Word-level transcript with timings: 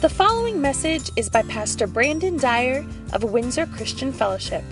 The 0.00 0.08
following 0.08 0.60
message 0.60 1.10
is 1.16 1.28
by 1.28 1.42
Pastor 1.42 1.88
Brandon 1.88 2.36
Dyer 2.36 2.86
of 3.12 3.24
Windsor 3.24 3.66
Christian 3.66 4.12
Fellowship. 4.12 4.62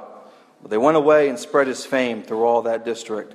But 0.61 0.71
they 0.71 0.79
went 0.79 0.97
away 0.97 1.29
and 1.29 1.39
spread 1.39 1.67
his 1.67 1.87
fame 1.87 2.23
through 2.23 2.45
all 2.45 2.63
that 2.63 2.85
district. 2.85 3.35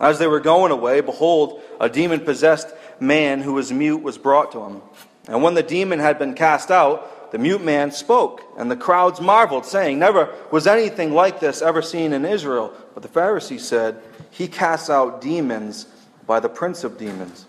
As 0.00 0.18
they 0.18 0.26
were 0.26 0.40
going 0.40 0.72
away, 0.72 1.00
behold, 1.00 1.62
a 1.80 1.88
demon 1.88 2.20
possessed 2.20 2.68
man 2.98 3.40
who 3.40 3.54
was 3.54 3.72
mute 3.72 4.02
was 4.02 4.18
brought 4.18 4.52
to 4.52 4.60
him. 4.60 4.82
And 5.28 5.42
when 5.42 5.54
the 5.54 5.62
demon 5.62 6.00
had 6.00 6.18
been 6.18 6.34
cast 6.34 6.70
out, 6.70 7.10
the 7.34 7.40
mute 7.40 7.64
man 7.64 7.90
spoke, 7.90 8.44
and 8.56 8.70
the 8.70 8.76
crowds 8.76 9.20
marveled, 9.20 9.66
saying, 9.66 9.98
Never 9.98 10.32
was 10.52 10.68
anything 10.68 11.12
like 11.12 11.40
this 11.40 11.62
ever 11.62 11.82
seen 11.82 12.12
in 12.12 12.24
Israel. 12.24 12.72
But 12.94 13.02
the 13.02 13.08
Pharisees 13.08 13.66
said, 13.66 14.00
He 14.30 14.46
casts 14.46 14.88
out 14.88 15.20
demons 15.20 15.86
by 16.28 16.38
the 16.38 16.48
prince 16.48 16.84
of 16.84 16.96
demons. 16.96 17.46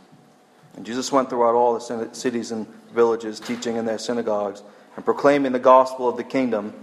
And 0.76 0.88
Jesus 0.88 1.12
went 1.12 1.30
throughout 1.30 1.54
all 1.54 1.78
the 1.78 2.10
cities 2.14 2.52
and 2.52 2.66
villages, 2.96 3.40
teaching 3.40 3.76
in 3.76 3.86
their 3.86 4.00
synagogues, 4.00 4.64
and 4.96 5.06
proclaiming 5.06 5.52
the 5.52 5.60
gospel 5.60 6.10
of 6.10 6.18
the 6.18 6.24
kingdom, 6.24 6.74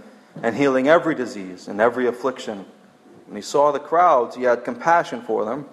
and 0.41 0.55
healing 0.55 0.87
every 0.87 1.13
disease 1.13 1.67
and 1.67 1.81
every 1.81 2.07
affliction. 2.07 2.65
When 3.25 3.35
he 3.35 3.41
saw 3.41 3.73
the 3.73 3.81
crowds, 3.81 4.37
he 4.37 4.43
had 4.43 4.63
compassion 4.63 5.23
for 5.23 5.43
them, 5.43 5.65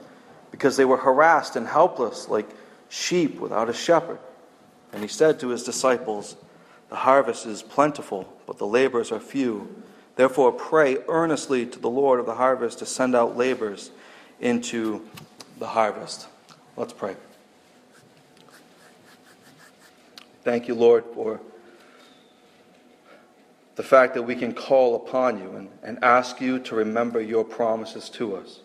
because 0.51 0.77
they 0.77 0.85
were 0.85 0.97
harassed 0.97 1.55
and 1.55 1.69
helpless, 1.69 2.29
like 2.29 2.51
sheep 2.89 3.39
without 3.39 3.71
a 3.71 3.73
shepherd. 3.73 4.19
And 4.93 5.01
he 5.01 5.07
said 5.09 5.39
to 5.39 5.51
his 5.51 5.63
disciples, 5.63 6.35
The 6.91 6.97
harvest 6.97 7.47
is 7.47 7.63
plentiful, 7.63 8.31
but 8.47 8.59
the 8.59 8.67
laborers 8.67 9.13
are 9.13 9.21
few. 9.21 9.83
Therefore, 10.17 10.53
pray 10.53 10.99
earnestly 11.09 11.65
to 11.65 11.79
the 11.79 11.89
Lord 11.89 12.19
of 12.19 12.27
the 12.27 12.35
harvest 12.35 12.81
to 12.81 12.87
send 12.87 13.15
out 13.15 13.37
laborers 13.37 13.93
into 14.41 15.09
the 15.59 15.69
harvest. 15.69 16.27
Let's 16.77 16.93
pray. 16.93 17.17
Thank 20.43 20.67
you, 20.67 20.75
Lord, 20.75 21.05
for 21.15 21.41
the 23.77 23.83
fact 23.85 24.15
that 24.15 24.23
we 24.23 24.35
can 24.35 24.53
call 24.53 24.97
upon 24.97 25.39
you 25.39 25.53
and, 25.53 25.69
and 25.85 26.03
ask 26.03 26.41
you 26.41 26.59
to 26.59 26.75
remember 26.75 27.21
your 27.21 27.45
promises 27.45 28.09
to 28.11 28.35
us. 28.37 28.61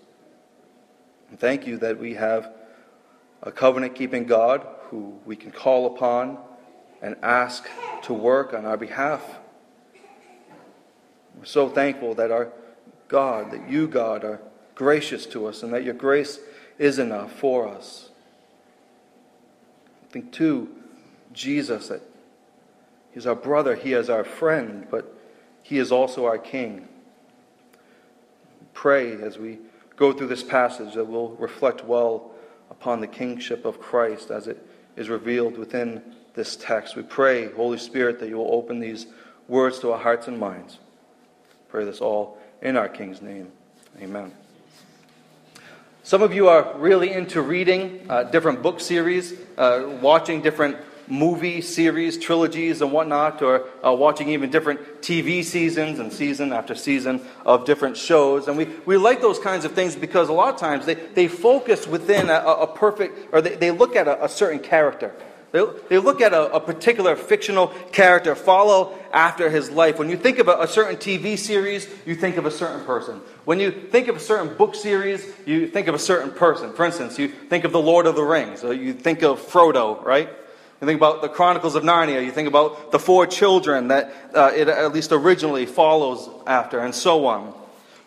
And 1.30 1.40
thank 1.40 1.68
you 1.68 1.78
that 1.78 2.00
we 2.00 2.16
have 2.16 2.52
a 3.44 3.52
covenant 3.52 3.94
keeping 3.94 4.26
God 4.26 4.66
who 4.90 5.20
we 5.26 5.36
can 5.36 5.52
call 5.52 5.96
upon 5.96 6.40
and 7.06 7.16
ask 7.22 7.70
to 8.02 8.14
work 8.14 8.52
on 8.52 8.66
our 8.66 8.78
behalf. 8.78 9.22
We're 11.38 11.46
so 11.46 11.70
thankful 11.70 12.16
that 12.16 12.32
our 12.32 12.52
God, 13.10 13.52
that 13.52 13.70
you, 13.70 13.88
God, 13.88 14.24
are 14.24 14.42
gracious 14.74 15.28
to 15.28 15.46
us 15.46 15.62
and 15.62 15.72
that 15.72 15.84
your 15.84 15.94
grace 15.94 16.40
is 16.80 16.98
enough 16.98 17.32
for 17.32 17.68
us. 17.68 18.10
I 20.04 20.14
think, 20.14 20.32
too, 20.32 20.68
Jesus, 21.32 21.90
that 21.90 22.02
He's 23.12 23.28
our 23.28 23.36
brother, 23.36 23.76
He 23.76 23.94
is 23.94 24.10
our 24.10 24.24
friend, 24.24 24.88
but 24.90 25.16
He 25.62 25.78
is 25.78 25.92
also 25.92 26.26
our 26.26 26.40
King. 26.40 26.88
Pray 28.74 29.22
as 29.22 29.38
we 29.38 29.60
go 29.96 30.12
through 30.12 30.28
this 30.28 30.44
passage 30.44 30.96
that 30.96 31.06
we'll 31.06 31.36
reflect 31.36 31.86
well 31.86 32.32
upon 32.72 33.00
the 33.00 33.08
kingship 33.08 33.64
of 33.64 33.80
Christ 33.80 34.32
as 34.32 34.48
it 34.48 34.68
is 34.96 35.08
revealed 35.08 35.60
within 35.60 36.02
this 36.36 36.56
text. 36.56 36.96
We 36.96 37.04
pray, 37.04 37.52
Holy 37.52 37.78
Spirit, 37.78 38.20
that 38.20 38.30
you 38.30 38.38
will 38.38 38.54
open 38.54 38.80
these 38.80 39.08
words 39.48 39.80
to 39.80 39.94
our 39.94 40.00
hearts 40.00 40.28
and 40.28 40.40
minds. 40.40 40.80
Pray 41.70 41.86
this 41.86 42.02
all 42.02 42.38
in 42.62 42.78
our 42.78 42.90
King's 42.90 43.22
name. 43.22 43.52
Amen. 44.02 44.32
Some 46.04 46.22
of 46.22 46.34
you 46.34 46.50
are 46.50 46.78
really 46.78 47.12
into 47.12 47.42
reading 47.42 48.06
uh, 48.10 48.24
different 48.24 48.62
book 48.62 48.80
series, 48.80 49.34
uh, 49.58 49.98
watching 50.02 50.42
different 50.42 50.78
movie 51.08 51.62
series, 51.62 52.18
trilogies, 52.18 52.82
and 52.82 52.92
whatnot, 52.92 53.42
or 53.42 53.68
uh, 53.84 53.92
watching 53.92 54.30
even 54.30 54.50
different 54.50 55.02
TV 55.02 55.44
seasons 55.44 56.00
and 56.00 56.12
season 56.12 56.52
after 56.52 56.76
season 56.76 57.22
of 57.46 57.66
different 57.66 57.98
shows. 57.98 58.48
And 58.48 58.58
we, 58.58 58.66
we 58.86 58.98
like 58.98 59.22
those 59.22 59.40
kinds 59.40 59.66
of 59.66 59.74
things 59.74 59.96
because 59.96 60.30
a 60.30 60.34
lot 60.34 60.54
of 60.54 60.60
times 60.60 60.86
they, 60.86 60.96
they 60.96 61.28
focus 61.28 61.88
within 61.88 62.30
a, 62.30 62.40
a 62.40 62.68
perfect, 62.68 63.34
or 63.34 63.42
they, 63.42 63.56
they 63.56 63.72
look 63.72 63.96
at 63.96 64.08
a, 64.08 64.26
a 64.26 64.30
certain 64.30 64.60
character. 64.60 65.14
They, 65.56 65.66
they 65.88 65.98
look 66.00 66.20
at 66.20 66.34
a, 66.34 66.54
a, 66.54 66.60
particular 66.60 67.16
fictional 67.16 67.68
character, 67.94 68.36
follow 68.36 68.94
after 69.14 69.50
his 69.50 69.72
life. 69.72 69.98
When 69.98 70.10
you 70.10 70.18
think 70.18 70.38
of 70.40 70.50
a, 70.50 70.58
a, 70.60 70.68
certain 70.68 70.98
TV 70.98 71.38
series, 71.38 71.88
you 72.06 72.14
think 72.14 72.36
of 72.36 72.46
a 72.46 72.52
certain 72.52 72.86
person. 72.86 73.22
When 73.46 73.62
you 73.62 73.72
think 73.72 74.10
of 74.10 74.18
a 74.18 74.20
certain 74.20 74.54
book 74.58 74.76
series, 74.76 75.26
you 75.46 75.70
think 75.70 75.88
of 75.88 75.96
a 75.96 76.00
certain 76.00 76.32
person. 76.32 76.74
For 76.74 76.84
instance, 76.84 77.18
you 77.18 77.30
think 77.30 77.64
of 77.64 77.72
The 77.72 77.80
Lord 77.80 78.06
of 78.06 78.16
the 78.16 78.24
Rings, 78.24 78.66
or 78.66 78.74
you 78.74 78.92
think 78.92 79.22
of 79.22 79.40
Frodo, 79.40 80.04
right? 80.04 80.28
You 80.82 80.88
think 80.88 81.00
about 81.00 81.22
the 81.22 81.30
Chronicles 81.30 81.76
of 81.76 81.84
Narnia. 81.84 82.26
You 82.26 82.32
think 82.32 82.50
about 82.50 82.92
the 82.92 83.00
four 83.00 83.26
children 83.26 83.88
that 83.88 84.14
uh, 84.36 84.52
it 84.54 84.68
at 84.68 84.92
least 84.92 85.14
originally 85.14 85.66
follows 85.66 86.30
after, 86.46 86.80
and 86.80 86.94
so 86.94 87.28
on. 87.28 87.54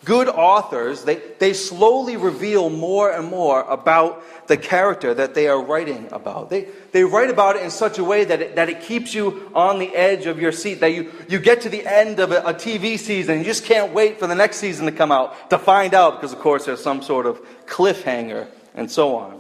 Good 0.09 0.31
authors, 0.31 1.05
they, 1.05 1.17
they 1.39 1.53
slowly 1.53 2.17
reveal 2.17 2.71
more 2.71 3.13
and 3.13 3.29
more 3.29 3.61
about 3.61 4.25
the 4.47 4.57
character 4.57 5.13
that 5.13 5.35
they 5.35 5.49
are 5.49 5.63
writing 5.63 6.09
about. 6.11 6.49
They, 6.49 6.69
they 6.93 7.05
write 7.05 7.29
about 7.29 7.57
it 7.57 7.63
in 7.63 7.71
such 7.71 7.99
a 7.99 8.05
way 8.05 8.25
that 8.25 8.41
it, 8.41 8.57
that 8.57 8.71
it 8.71 8.81
keeps 8.81 9.13
you 9.13 9.53
on 9.55 9.79
the 9.79 9.95
edge 9.95 10.25
of 10.25 10.41
your 10.41 10.51
seat, 10.51 10.81
that 10.81 10.95
you, 10.95 11.13
you 11.29 11.39
get 11.39 11.61
to 11.61 11.69
the 11.69 11.87
end 11.87 12.21
of 12.21 12.33
a, 12.33 12.39
a 12.39 12.55
TV 12.55 12.99
season, 12.99 13.35
and 13.35 13.45
you 13.45 13.51
just 13.51 13.67
can't 13.67 13.93
wait 13.93 14.19
for 14.19 14.27
the 14.27 14.35
next 14.35 14.57
season 14.57 14.87
to 14.87 14.93
come 14.93 15.13
out 15.13 15.51
to 15.51 15.59
find 15.59 15.93
out, 15.93 16.15
because 16.15 16.33
of 16.33 16.39
course 16.39 16.65
there's 16.65 16.83
some 16.83 17.03
sort 17.03 17.27
of 17.27 17.39
cliffhanger 17.67 18.49
and 18.75 18.91
so 18.91 19.15
on. 19.15 19.38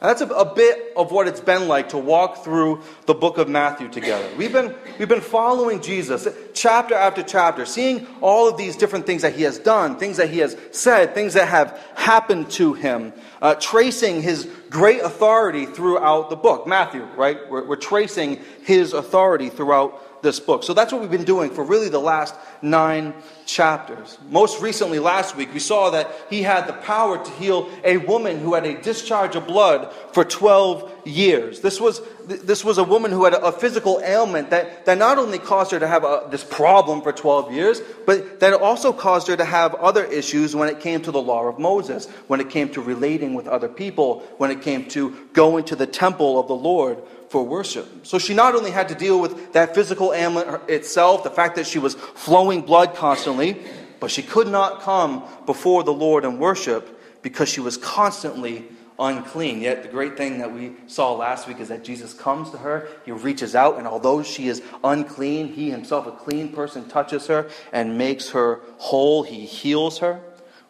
That's 0.00 0.20
a, 0.20 0.26
a, 0.28 0.54
bit 0.54 0.92
of 0.96 1.10
what 1.10 1.26
it's 1.26 1.40
been 1.40 1.66
like 1.66 1.88
to 1.88 1.98
walk 1.98 2.44
through 2.44 2.82
the 3.06 3.14
book 3.14 3.36
of 3.36 3.48
Matthew 3.48 3.88
together. 3.88 4.28
We've 4.36 4.52
been, 4.52 4.74
we've 4.96 5.08
been 5.08 5.20
following 5.20 5.80
Jesus 5.82 6.28
chapter 6.54 6.94
after 6.94 7.22
chapter, 7.24 7.66
seeing 7.66 8.06
all 8.20 8.48
of 8.48 8.56
these 8.56 8.76
different 8.76 9.06
things 9.06 9.22
that 9.22 9.34
he 9.34 9.42
has 9.42 9.58
done, 9.58 9.98
things 9.98 10.18
that 10.18 10.30
he 10.30 10.38
has 10.38 10.56
said, 10.70 11.14
things 11.14 11.34
that 11.34 11.48
have 11.48 11.80
happened 11.96 12.48
to 12.52 12.74
him, 12.74 13.12
uh, 13.42 13.56
tracing 13.56 14.22
his 14.22 14.48
great 14.70 15.00
authority 15.00 15.66
throughout 15.66 16.30
the 16.30 16.36
book. 16.36 16.66
Matthew, 16.66 17.02
right? 17.16 17.38
We're, 17.50 17.66
we're 17.66 17.76
tracing 17.76 18.40
his 18.62 18.92
authority 18.92 19.48
throughout 19.48 20.00
this 20.22 20.40
book. 20.40 20.64
So 20.64 20.74
that's 20.74 20.92
what 20.92 21.00
we've 21.00 21.10
been 21.10 21.24
doing 21.24 21.50
for 21.50 21.64
really 21.64 21.88
the 21.88 22.00
last 22.00 22.34
nine 22.62 23.14
chapters. 23.46 24.18
Most 24.28 24.60
recently, 24.60 24.98
last 24.98 25.36
week, 25.36 25.52
we 25.54 25.60
saw 25.60 25.90
that 25.90 26.10
he 26.28 26.42
had 26.42 26.66
the 26.66 26.74
power 26.74 27.22
to 27.24 27.30
heal 27.32 27.70
a 27.82 27.96
woman 27.96 28.38
who 28.38 28.54
had 28.54 28.66
a 28.66 28.80
discharge 28.80 29.36
of 29.36 29.46
blood 29.46 29.92
for 30.12 30.24
12 30.24 31.06
years. 31.06 31.60
This 31.60 31.80
was, 31.80 32.02
this 32.26 32.62
was 32.64 32.78
a 32.78 32.84
woman 32.84 33.10
who 33.10 33.24
had 33.24 33.34
a, 33.34 33.52
physical 33.52 34.00
ailment 34.04 34.50
that, 34.50 34.84
that 34.84 34.98
not 34.98 35.18
only 35.18 35.38
caused 35.38 35.72
her 35.72 35.80
to 35.80 35.88
have 35.88 36.04
a, 36.04 36.28
this 36.30 36.44
problem 36.44 37.00
for 37.00 37.12
12 37.12 37.52
years, 37.52 37.80
but 38.06 38.40
that 38.40 38.52
also 38.52 38.92
caused 38.92 39.26
her 39.28 39.36
to 39.36 39.44
have 39.44 39.74
other 39.76 40.04
issues 40.04 40.54
when 40.54 40.68
it 40.68 40.80
came 40.80 41.00
to 41.02 41.10
the 41.10 41.20
law 41.20 41.46
of 41.46 41.58
Moses, 41.58 42.06
when 42.28 42.40
it 42.40 42.50
came 42.50 42.68
to 42.70 42.80
relating 42.80 43.34
with 43.34 43.48
other 43.48 43.68
people, 43.68 44.20
when 44.36 44.50
it 44.50 44.62
came 44.62 44.86
to 44.90 45.10
going 45.32 45.64
to 45.64 45.76
the 45.76 45.86
temple 45.86 46.38
of 46.38 46.48
the 46.48 46.54
Lord 46.54 46.98
for 47.28 47.44
worship. 47.44 48.06
So 48.06 48.18
she 48.18 48.34
not 48.34 48.54
only 48.54 48.70
had 48.70 48.88
to 48.88 48.94
deal 48.94 49.20
with 49.20 49.52
that 49.52 49.74
physical 49.74 50.12
ailment 50.12 50.68
itself, 50.68 51.24
the 51.24 51.30
fact 51.30 51.56
that 51.56 51.66
she 51.66 51.78
was 51.78 51.94
flowing 51.94 52.62
blood 52.62 52.94
constantly, 52.94 53.60
but 54.00 54.10
she 54.10 54.22
could 54.22 54.48
not 54.48 54.80
come 54.80 55.24
before 55.46 55.82
the 55.82 55.92
Lord 55.92 56.24
and 56.24 56.38
worship 56.38 56.98
because 57.22 57.48
she 57.48 57.60
was 57.60 57.76
constantly 57.76 58.64
unclean. 58.98 59.60
Yet 59.60 59.82
the 59.82 59.88
great 59.88 60.16
thing 60.16 60.38
that 60.38 60.52
we 60.52 60.72
saw 60.86 61.12
last 61.12 61.46
week 61.46 61.60
is 61.60 61.68
that 61.68 61.84
Jesus 61.84 62.14
comes 62.14 62.50
to 62.50 62.58
her, 62.58 62.88
he 63.04 63.12
reaches 63.12 63.54
out, 63.54 63.78
and 63.78 63.86
although 63.86 64.22
she 64.22 64.48
is 64.48 64.62
unclean, 64.82 65.52
he 65.52 65.70
himself, 65.70 66.06
a 66.06 66.12
clean 66.12 66.52
person, 66.52 66.88
touches 66.88 67.26
her 67.26 67.48
and 67.72 67.98
makes 67.98 68.30
her 68.30 68.60
whole. 68.78 69.22
He 69.22 69.46
heals 69.46 69.98
her. 69.98 70.20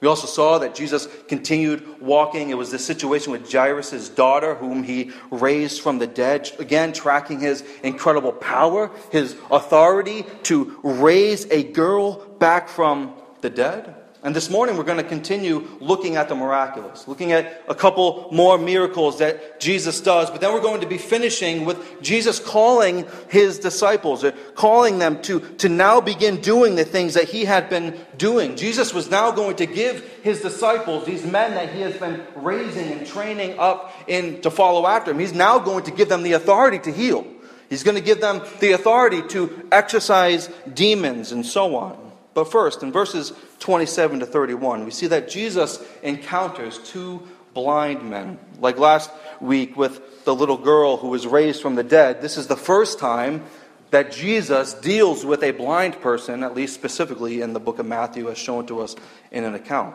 We 0.00 0.06
also 0.06 0.28
saw 0.28 0.58
that 0.58 0.76
Jesus 0.76 1.08
continued 1.26 2.00
walking. 2.00 2.50
It 2.50 2.56
was 2.56 2.70
the 2.70 2.78
situation 2.78 3.32
with 3.32 3.50
Jairus' 3.50 4.08
daughter, 4.08 4.54
whom 4.54 4.84
he 4.84 5.10
raised 5.30 5.82
from 5.82 5.98
the 5.98 6.06
dead. 6.06 6.50
Again, 6.60 6.92
tracking 6.92 7.40
his 7.40 7.64
incredible 7.82 8.32
power, 8.32 8.90
his 9.10 9.36
authority 9.50 10.24
to 10.44 10.78
raise 10.84 11.46
a 11.50 11.64
girl 11.64 12.24
back 12.38 12.68
from 12.68 13.14
the 13.40 13.50
dead. 13.50 13.94
And 14.28 14.36
this 14.36 14.50
morning 14.50 14.76
we're 14.76 14.84
going 14.84 14.98
to 14.98 15.08
continue 15.08 15.66
looking 15.80 16.16
at 16.16 16.28
the 16.28 16.34
miraculous, 16.34 17.08
looking 17.08 17.32
at 17.32 17.62
a 17.66 17.74
couple 17.74 18.28
more 18.30 18.58
miracles 18.58 19.20
that 19.20 19.58
Jesus 19.58 20.02
does, 20.02 20.28
but 20.30 20.42
then 20.42 20.52
we're 20.52 20.60
going 20.60 20.82
to 20.82 20.86
be 20.86 20.98
finishing 20.98 21.64
with 21.64 22.02
Jesus 22.02 22.38
calling 22.38 23.06
his 23.30 23.58
disciples, 23.58 24.22
or 24.24 24.32
calling 24.54 24.98
them 24.98 25.22
to, 25.22 25.40
to 25.40 25.70
now 25.70 26.02
begin 26.02 26.42
doing 26.42 26.74
the 26.74 26.84
things 26.84 27.14
that 27.14 27.24
he 27.24 27.46
had 27.46 27.70
been 27.70 27.98
doing. 28.18 28.54
Jesus 28.54 28.92
was 28.92 29.10
now 29.10 29.30
going 29.30 29.56
to 29.56 29.64
give 29.64 30.06
his 30.22 30.42
disciples, 30.42 31.06
these 31.06 31.24
men 31.24 31.54
that 31.54 31.72
he 31.72 31.80
has 31.80 31.96
been 31.96 32.22
raising 32.36 32.92
and 32.92 33.06
training 33.06 33.58
up 33.58 33.94
in 34.08 34.42
to 34.42 34.50
follow 34.50 34.86
after 34.86 35.12
him, 35.12 35.20
he's 35.20 35.32
now 35.32 35.58
going 35.58 35.84
to 35.84 35.90
give 35.90 36.10
them 36.10 36.22
the 36.22 36.32
authority 36.32 36.78
to 36.80 36.92
heal. 36.92 37.26
He's 37.70 37.82
going 37.82 37.96
to 37.96 38.02
give 38.02 38.20
them 38.20 38.42
the 38.60 38.72
authority 38.72 39.22
to 39.28 39.66
exorcise 39.72 40.50
demons 40.74 41.32
and 41.32 41.46
so 41.46 41.76
on. 41.76 42.07
But 42.34 42.50
first, 42.50 42.82
in 42.82 42.92
verses 42.92 43.32
27 43.58 44.20
to 44.20 44.26
31, 44.26 44.84
we 44.84 44.90
see 44.90 45.08
that 45.08 45.28
Jesus 45.28 45.82
encounters 46.02 46.78
two 46.78 47.26
blind 47.54 48.08
men. 48.08 48.38
Like 48.60 48.78
last 48.78 49.10
week 49.40 49.76
with 49.76 50.24
the 50.24 50.34
little 50.34 50.58
girl 50.58 50.96
who 50.96 51.08
was 51.08 51.26
raised 51.26 51.60
from 51.60 51.74
the 51.74 51.82
dead, 51.82 52.22
this 52.22 52.36
is 52.36 52.46
the 52.46 52.56
first 52.56 52.98
time 52.98 53.44
that 53.90 54.12
Jesus 54.12 54.74
deals 54.74 55.24
with 55.24 55.42
a 55.42 55.50
blind 55.50 56.00
person, 56.00 56.42
at 56.42 56.54
least 56.54 56.74
specifically 56.74 57.40
in 57.40 57.54
the 57.54 57.60
book 57.60 57.78
of 57.78 57.86
Matthew, 57.86 58.30
as 58.30 58.38
shown 58.38 58.66
to 58.66 58.80
us 58.80 58.94
in 59.30 59.44
an 59.44 59.54
account. 59.54 59.94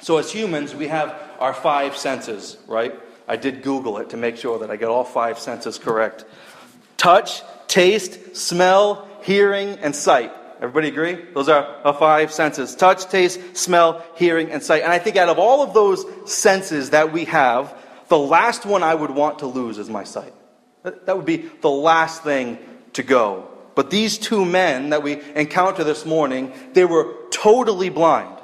So, 0.00 0.18
as 0.18 0.30
humans, 0.30 0.74
we 0.74 0.86
have 0.86 1.20
our 1.40 1.52
five 1.52 1.96
senses, 1.96 2.56
right? 2.68 2.94
I 3.26 3.36
did 3.36 3.62
Google 3.62 3.98
it 3.98 4.10
to 4.10 4.16
make 4.16 4.36
sure 4.36 4.60
that 4.60 4.70
I 4.70 4.76
get 4.76 4.88
all 4.88 5.04
five 5.04 5.38
senses 5.38 5.78
correct 5.78 6.24
touch, 6.96 7.42
taste, 7.68 8.36
smell, 8.36 9.08
hearing, 9.22 9.78
and 9.82 9.94
sight. 9.94 10.32
Everybody 10.60 10.88
agree? 10.88 11.18
Those 11.34 11.48
are 11.48 11.64
our 11.84 11.94
five 11.94 12.32
senses 12.32 12.74
touch, 12.74 13.06
taste, 13.06 13.56
smell, 13.56 14.04
hearing, 14.16 14.50
and 14.50 14.62
sight. 14.62 14.82
And 14.82 14.92
I 14.92 14.98
think 14.98 15.16
out 15.16 15.28
of 15.28 15.38
all 15.38 15.62
of 15.62 15.72
those 15.72 16.04
senses 16.30 16.90
that 16.90 17.12
we 17.12 17.26
have, 17.26 17.76
the 18.08 18.18
last 18.18 18.66
one 18.66 18.82
I 18.82 18.94
would 18.94 19.10
want 19.10 19.40
to 19.40 19.46
lose 19.46 19.78
is 19.78 19.88
my 19.88 20.04
sight. 20.04 20.32
That 20.82 21.16
would 21.16 21.26
be 21.26 21.48
the 21.60 21.70
last 21.70 22.22
thing 22.22 22.58
to 22.94 23.02
go. 23.02 23.48
But 23.74 23.90
these 23.90 24.18
two 24.18 24.44
men 24.44 24.90
that 24.90 25.02
we 25.02 25.20
encounter 25.34 25.84
this 25.84 26.04
morning, 26.04 26.52
they 26.72 26.84
were 26.84 27.14
totally 27.30 27.90
blind. 27.90 28.34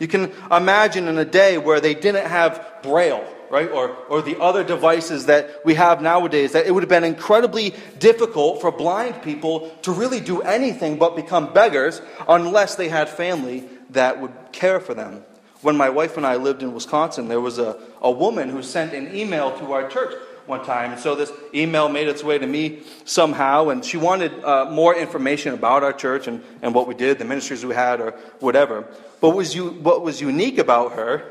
You 0.00 0.08
can 0.08 0.32
imagine 0.50 1.06
in 1.06 1.18
a 1.18 1.24
day 1.24 1.58
where 1.58 1.80
they 1.80 1.94
didn't 1.94 2.26
have 2.26 2.80
braille 2.82 3.24
right? 3.50 3.70
Or, 3.70 3.90
or 4.08 4.22
the 4.22 4.40
other 4.40 4.62
devices 4.62 5.26
that 5.26 5.64
we 5.64 5.74
have 5.74 6.00
nowadays, 6.00 6.52
that 6.52 6.66
it 6.66 6.70
would 6.72 6.84
have 6.84 6.88
been 6.88 7.04
incredibly 7.04 7.74
difficult 7.98 8.60
for 8.60 8.70
blind 8.70 9.22
people 9.22 9.68
to 9.82 9.92
really 9.92 10.20
do 10.20 10.40
anything 10.40 10.98
but 10.98 11.16
become 11.16 11.52
beggars 11.52 12.00
unless 12.28 12.76
they 12.76 12.88
had 12.88 13.08
family 13.08 13.64
that 13.90 14.20
would 14.20 14.32
care 14.52 14.78
for 14.78 14.94
them. 14.94 15.24
When 15.62 15.76
my 15.76 15.90
wife 15.90 16.16
and 16.16 16.24
I 16.24 16.36
lived 16.36 16.62
in 16.62 16.72
Wisconsin, 16.72 17.28
there 17.28 17.40
was 17.40 17.58
a, 17.58 17.76
a 18.00 18.10
woman 18.10 18.48
who 18.48 18.62
sent 18.62 18.94
an 18.94 19.14
email 19.14 19.58
to 19.58 19.72
our 19.72 19.88
church 19.88 20.14
one 20.46 20.64
time. 20.64 20.92
And 20.92 21.00
so 21.00 21.14
this 21.14 21.32
email 21.52 21.88
made 21.88 22.08
its 22.08 22.24
way 22.24 22.38
to 22.38 22.46
me 22.46 22.82
somehow, 23.04 23.68
and 23.68 23.84
she 23.84 23.96
wanted 23.96 24.32
uh, 24.42 24.66
more 24.70 24.94
information 24.94 25.52
about 25.52 25.82
our 25.82 25.92
church 25.92 26.28
and, 26.28 26.42
and 26.62 26.72
what 26.72 26.86
we 26.86 26.94
did, 26.94 27.18
the 27.18 27.24
ministries 27.24 27.66
we 27.66 27.74
had, 27.74 28.00
or 28.00 28.12
whatever. 28.38 28.86
But 29.20 29.28
what 29.30 29.36
was, 29.36 29.54
you, 29.54 29.70
what 29.70 30.02
was 30.02 30.20
unique 30.20 30.58
about 30.58 30.92
her 30.92 31.30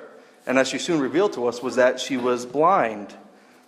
and 0.50 0.58
as 0.58 0.68
she 0.68 0.80
soon 0.80 1.00
revealed 1.00 1.34
to 1.34 1.46
us, 1.46 1.62
was 1.62 1.76
that 1.76 2.00
she 2.00 2.18
was 2.18 2.44
blind. 2.44 3.14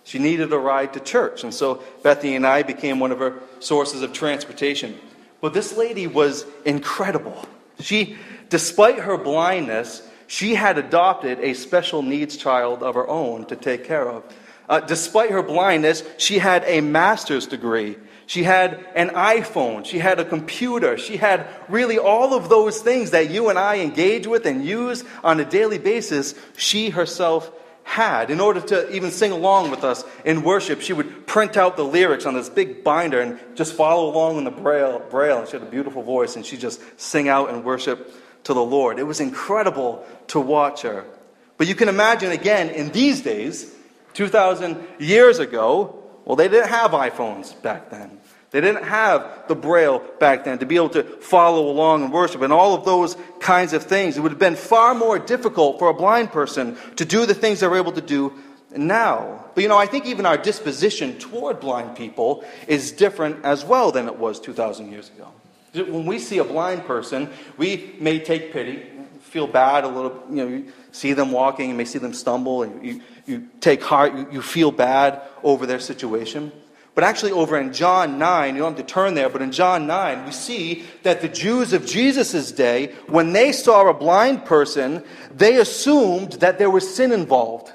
She 0.02 0.18
needed 0.18 0.52
a 0.52 0.58
ride 0.58 0.92
to 0.94 1.00
church. 1.00 1.44
And 1.44 1.54
so 1.54 1.80
Bethany 2.02 2.34
and 2.34 2.44
I 2.44 2.64
became 2.64 2.98
one 2.98 3.12
of 3.12 3.20
her 3.20 3.38
sources 3.60 4.02
of 4.02 4.12
transportation. 4.12 4.98
But 5.40 5.54
this 5.54 5.76
lady 5.76 6.08
was 6.08 6.44
incredible. 6.64 7.46
She, 7.78 8.16
despite 8.48 8.98
her 8.98 9.16
blindness, 9.16 10.02
she 10.26 10.56
had 10.56 10.76
adopted 10.76 11.38
a 11.38 11.54
special 11.54 12.02
needs 12.02 12.36
child 12.36 12.82
of 12.82 12.96
her 12.96 13.06
own 13.08 13.44
to 13.46 13.54
take 13.54 13.84
care 13.84 14.10
of. 14.10 14.24
Uh, 14.68 14.80
despite 14.80 15.30
her 15.30 15.42
blindness, 15.42 16.02
she 16.18 16.38
had 16.38 16.64
a 16.66 16.80
master's 16.80 17.46
degree 17.46 17.96
she 18.32 18.44
had 18.44 18.86
an 18.94 19.10
iPhone. 19.10 19.84
She 19.84 19.98
had 19.98 20.18
a 20.18 20.24
computer. 20.24 20.96
She 20.96 21.18
had 21.18 21.46
really 21.68 21.98
all 21.98 22.32
of 22.32 22.48
those 22.48 22.80
things 22.80 23.10
that 23.10 23.28
you 23.28 23.50
and 23.50 23.58
I 23.58 23.80
engage 23.80 24.26
with 24.26 24.46
and 24.46 24.64
use 24.64 25.04
on 25.22 25.38
a 25.38 25.44
daily 25.44 25.76
basis. 25.76 26.34
She 26.56 26.88
herself 26.88 27.52
had. 27.82 28.30
In 28.30 28.40
order 28.40 28.62
to 28.62 28.90
even 28.90 29.10
sing 29.10 29.32
along 29.32 29.70
with 29.70 29.84
us 29.84 30.02
in 30.24 30.44
worship, 30.44 30.80
she 30.80 30.94
would 30.94 31.26
print 31.26 31.58
out 31.58 31.76
the 31.76 31.84
lyrics 31.84 32.24
on 32.24 32.32
this 32.32 32.48
big 32.48 32.82
binder 32.82 33.20
and 33.20 33.38
just 33.54 33.74
follow 33.74 34.10
along 34.10 34.38
in 34.38 34.44
the 34.44 34.50
braille. 34.50 35.00
braille. 35.10 35.40
And 35.40 35.46
she 35.46 35.58
had 35.58 35.68
a 35.68 35.70
beautiful 35.70 36.02
voice, 36.02 36.34
and 36.34 36.46
she'd 36.46 36.60
just 36.60 36.80
sing 36.98 37.28
out 37.28 37.50
and 37.50 37.62
worship 37.66 38.14
to 38.44 38.54
the 38.54 38.64
Lord. 38.64 38.98
It 38.98 39.02
was 39.02 39.20
incredible 39.20 40.06
to 40.28 40.40
watch 40.40 40.80
her. 40.80 41.04
But 41.58 41.66
you 41.66 41.74
can 41.74 41.90
imagine, 41.90 42.32
again, 42.32 42.70
in 42.70 42.92
these 42.92 43.20
days, 43.20 43.74
2,000 44.14 44.82
years 44.98 45.38
ago, 45.38 45.98
well, 46.24 46.36
they 46.36 46.48
didn't 46.48 46.70
have 46.70 46.92
iPhones 46.92 47.60
back 47.60 47.90
then. 47.90 48.21
They 48.52 48.60
didn't 48.60 48.84
have 48.84 49.48
the 49.48 49.54
braille 49.54 50.04
back 50.20 50.44
then 50.44 50.58
to 50.58 50.66
be 50.66 50.76
able 50.76 50.90
to 50.90 51.02
follow 51.02 51.70
along 51.70 52.04
and 52.04 52.12
worship 52.12 52.42
and 52.42 52.52
all 52.52 52.74
of 52.74 52.84
those 52.84 53.16
kinds 53.40 53.72
of 53.72 53.82
things. 53.82 54.16
It 54.16 54.20
would 54.20 54.32
have 54.32 54.38
been 54.38 54.56
far 54.56 54.94
more 54.94 55.18
difficult 55.18 55.78
for 55.78 55.88
a 55.88 55.94
blind 55.94 56.30
person 56.30 56.76
to 56.96 57.06
do 57.06 57.24
the 57.24 57.34
things 57.34 57.60
they're 57.60 57.74
able 57.74 57.92
to 57.92 58.02
do 58.02 58.34
now. 58.76 59.46
But 59.54 59.62
you 59.62 59.68
know, 59.68 59.78
I 59.78 59.86
think 59.86 60.04
even 60.04 60.26
our 60.26 60.36
disposition 60.36 61.18
toward 61.18 61.60
blind 61.60 61.96
people 61.96 62.44
is 62.68 62.92
different 62.92 63.42
as 63.42 63.64
well 63.64 63.90
than 63.90 64.06
it 64.06 64.18
was 64.18 64.38
2,000 64.38 64.92
years 64.92 65.10
ago. 65.10 65.28
When 65.72 66.04
we 66.04 66.18
see 66.18 66.36
a 66.36 66.44
blind 66.44 66.84
person, 66.84 67.30
we 67.56 67.96
may 67.98 68.18
take 68.18 68.52
pity, 68.52 68.82
feel 69.22 69.46
bad 69.46 69.84
a 69.84 69.88
little, 69.88 70.22
you 70.28 70.36
know, 70.36 70.46
you 70.46 70.72
see 70.92 71.14
them 71.14 71.32
walking, 71.32 71.70
you 71.70 71.74
may 71.74 71.86
see 71.86 71.98
them 71.98 72.12
stumble, 72.12 72.64
and 72.64 72.84
you, 72.84 73.00
you 73.24 73.48
take 73.60 73.82
heart, 73.82 74.14
you, 74.14 74.28
you 74.30 74.42
feel 74.42 74.70
bad 74.70 75.22
over 75.42 75.64
their 75.64 75.80
situation. 75.80 76.52
But 76.94 77.04
actually, 77.04 77.32
over 77.32 77.58
in 77.58 77.72
John 77.72 78.18
9, 78.18 78.54
you 78.54 78.60
don't 78.60 78.76
have 78.76 78.86
to 78.86 78.92
turn 78.92 79.14
there, 79.14 79.30
but 79.30 79.40
in 79.40 79.50
John 79.50 79.86
9, 79.86 80.26
we 80.26 80.32
see 80.32 80.84
that 81.04 81.22
the 81.22 81.28
Jews 81.28 81.72
of 81.72 81.86
Jesus' 81.86 82.52
day, 82.52 82.92
when 83.08 83.32
they 83.32 83.50
saw 83.52 83.88
a 83.88 83.94
blind 83.94 84.44
person, 84.44 85.02
they 85.34 85.56
assumed 85.56 86.32
that 86.34 86.58
there 86.58 86.68
was 86.68 86.94
sin 86.94 87.12
involved. 87.12 87.72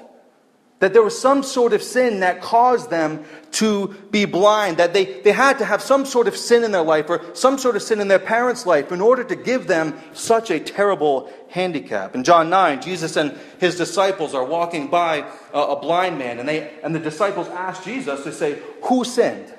That 0.80 0.92
there 0.92 1.02
was 1.02 1.20
some 1.20 1.42
sort 1.42 1.72
of 1.72 1.82
sin 1.82 2.20
that 2.20 2.40
caused 2.40 2.88
them 2.88 3.24
to 3.52 3.88
be 4.10 4.26
blind, 4.26 4.76
that 4.76 4.94
they, 4.94 5.20
they 5.22 5.32
had 5.32 5.58
to 5.58 5.64
have 5.64 5.82
some 5.82 6.06
sort 6.06 6.28
of 6.28 6.36
sin 6.36 6.62
in 6.62 6.70
their 6.70 6.82
life 6.82 7.10
or 7.10 7.20
some 7.34 7.58
sort 7.58 7.74
of 7.74 7.82
sin 7.82 8.00
in 8.00 8.06
their 8.06 8.20
parents' 8.20 8.64
life 8.64 8.92
in 8.92 9.00
order 9.00 9.24
to 9.24 9.34
give 9.34 9.66
them 9.66 9.98
such 10.12 10.50
a 10.50 10.60
terrible 10.60 11.32
handicap. 11.48 12.14
In 12.14 12.22
John 12.22 12.48
9, 12.48 12.80
Jesus 12.80 13.16
and 13.16 13.36
his 13.58 13.76
disciples 13.76 14.34
are 14.34 14.44
walking 14.44 14.88
by 14.88 15.24
a, 15.52 15.58
a 15.58 15.80
blind 15.80 16.18
man, 16.18 16.38
and, 16.38 16.48
they, 16.48 16.70
and 16.84 16.94
the 16.94 17.00
disciples 17.00 17.48
ask 17.48 17.82
Jesus 17.82 18.22
to 18.22 18.32
say, 18.32 18.60
Who 18.84 19.04
sinned? 19.04 19.52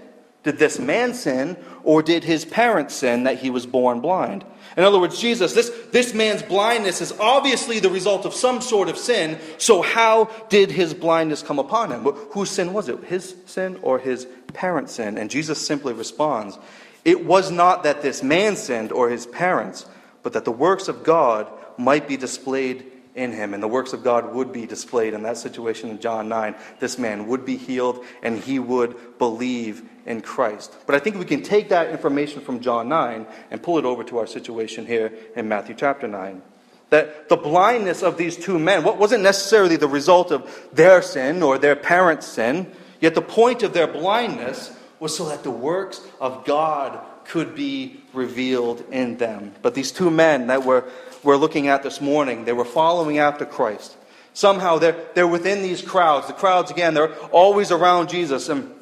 Did 0.44 0.58
this 0.58 0.80
man 0.80 1.14
sin, 1.14 1.58
or 1.84 2.02
did 2.02 2.24
his 2.24 2.46
parents 2.46 2.96
sin 2.96 3.24
that 3.24 3.40
he 3.40 3.50
was 3.50 3.66
born 3.66 4.00
blind? 4.00 4.46
In 4.80 4.86
other 4.86 4.98
words, 4.98 5.20
Jesus, 5.20 5.52
this, 5.52 5.70
this 5.92 6.14
man's 6.14 6.42
blindness 6.42 7.02
is 7.02 7.12
obviously 7.20 7.82
the 7.82 7.90
result 7.90 8.26
of 8.26 8.34
some 8.34 8.62
sort 8.62 8.88
of 8.88 8.98
sin. 8.98 9.38
So, 9.58 9.82
how 9.82 10.32
did 10.48 10.72
his 10.72 10.94
blindness 10.94 11.44
come 11.44 11.60
upon 11.60 11.92
him? 11.92 12.04
Whose 12.32 12.50
sin 12.50 12.72
was 12.72 12.88
it? 12.88 13.04
His 13.04 13.36
sin 13.46 13.78
or 13.82 14.00
his 14.00 14.26
parents' 14.54 14.94
sin? 14.94 15.18
And 15.18 15.30
Jesus 15.30 15.60
simply 15.68 15.92
responds 15.92 16.58
It 17.04 17.26
was 17.26 17.52
not 17.52 17.84
that 17.84 18.02
this 18.02 18.24
man 18.24 18.56
sinned 18.56 18.94
or 18.94 19.10
his 19.10 19.26
parents, 19.26 19.86
but 20.24 20.32
that 20.32 20.46
the 20.46 20.52
works 20.54 20.88
of 20.88 21.04
God 21.04 21.52
might 21.78 22.08
be 22.08 22.16
displayed 22.16 22.86
in 23.16 23.34
him. 23.34 23.54
And 23.54 23.62
the 23.62 23.68
works 23.68 23.92
of 23.92 24.02
God 24.02 24.34
would 24.34 24.54
be 24.54 24.66
displayed 24.66 25.14
in 25.14 25.24
that 25.24 25.36
situation 25.36 25.90
in 25.90 26.00
John 26.00 26.30
9. 26.30 26.56
This 26.80 26.98
man 26.98 27.28
would 27.28 27.46
be 27.46 27.58
healed 27.58 28.06
and 28.24 28.40
he 28.40 28.60
would 28.60 29.18
believe 29.18 29.84
in 30.10 30.22
Christ. 30.22 30.76
But 30.88 30.96
I 30.96 31.00
think 31.00 31.18
we 31.18 31.24
can 31.24 31.44
take 31.44 31.70
that 31.70 31.92
information 31.92 32.42
from 32.42 32.60
John 32.60 32.90
9 32.90 33.28
and 33.52 33.64
pull 33.64 33.78
it 33.78 33.86
over 33.86 34.04
to 34.06 34.18
our 34.18 34.28
situation 34.28 34.86
here 34.86 35.14
in 35.36 35.48
Matthew 35.48 35.76
chapter 35.76 36.08
9. 36.08 36.42
That 36.90 37.30
the 37.30 37.38
blindness 37.38 38.02
of 38.02 38.18
these 38.18 38.36
two 38.36 38.58
men 38.58 38.84
what 38.84 38.98
wasn't 38.98 39.24
necessarily 39.24 39.78
the 39.78 39.88
result 39.88 40.32
of 40.32 40.70
their 40.74 41.04
sin 41.04 41.44
or 41.44 41.60
their 41.60 41.76
parents' 41.76 42.28
sin, 42.28 42.72
yet 43.00 43.14
the 43.14 43.22
point 43.22 43.62
of 43.62 43.74
their 43.74 43.86
blindness 43.86 44.76
was 45.00 45.16
so 45.16 45.30
that 45.30 45.44
the 45.44 45.52
works 45.52 46.02
of 46.20 46.44
God 46.44 47.00
could 47.26 47.54
be 47.54 48.02
revealed 48.12 48.84
in 48.92 49.18
them. 49.18 49.54
But 49.62 49.76
these 49.76 49.92
two 49.92 50.10
men 50.10 50.48
that 50.48 50.66
we're, 50.66 50.84
we're 51.24 51.38
looking 51.38 51.68
at 51.68 51.84
this 51.84 52.02
morning, 52.02 52.46
they 52.46 52.54
were 52.54 52.66
following 52.66 53.20
after 53.20 53.46
Christ. 53.46 53.96
Somehow 54.34 54.80
they're, 54.80 55.00
they're 55.14 55.28
within 55.28 55.62
these 55.62 55.84
crowds. 55.84 56.26
The 56.26 56.34
crowds, 56.34 56.72
again, 56.72 56.96
they're 56.96 57.14
always 57.28 57.72
around 57.72 58.10
Jesus. 58.10 58.50
And 58.50 58.74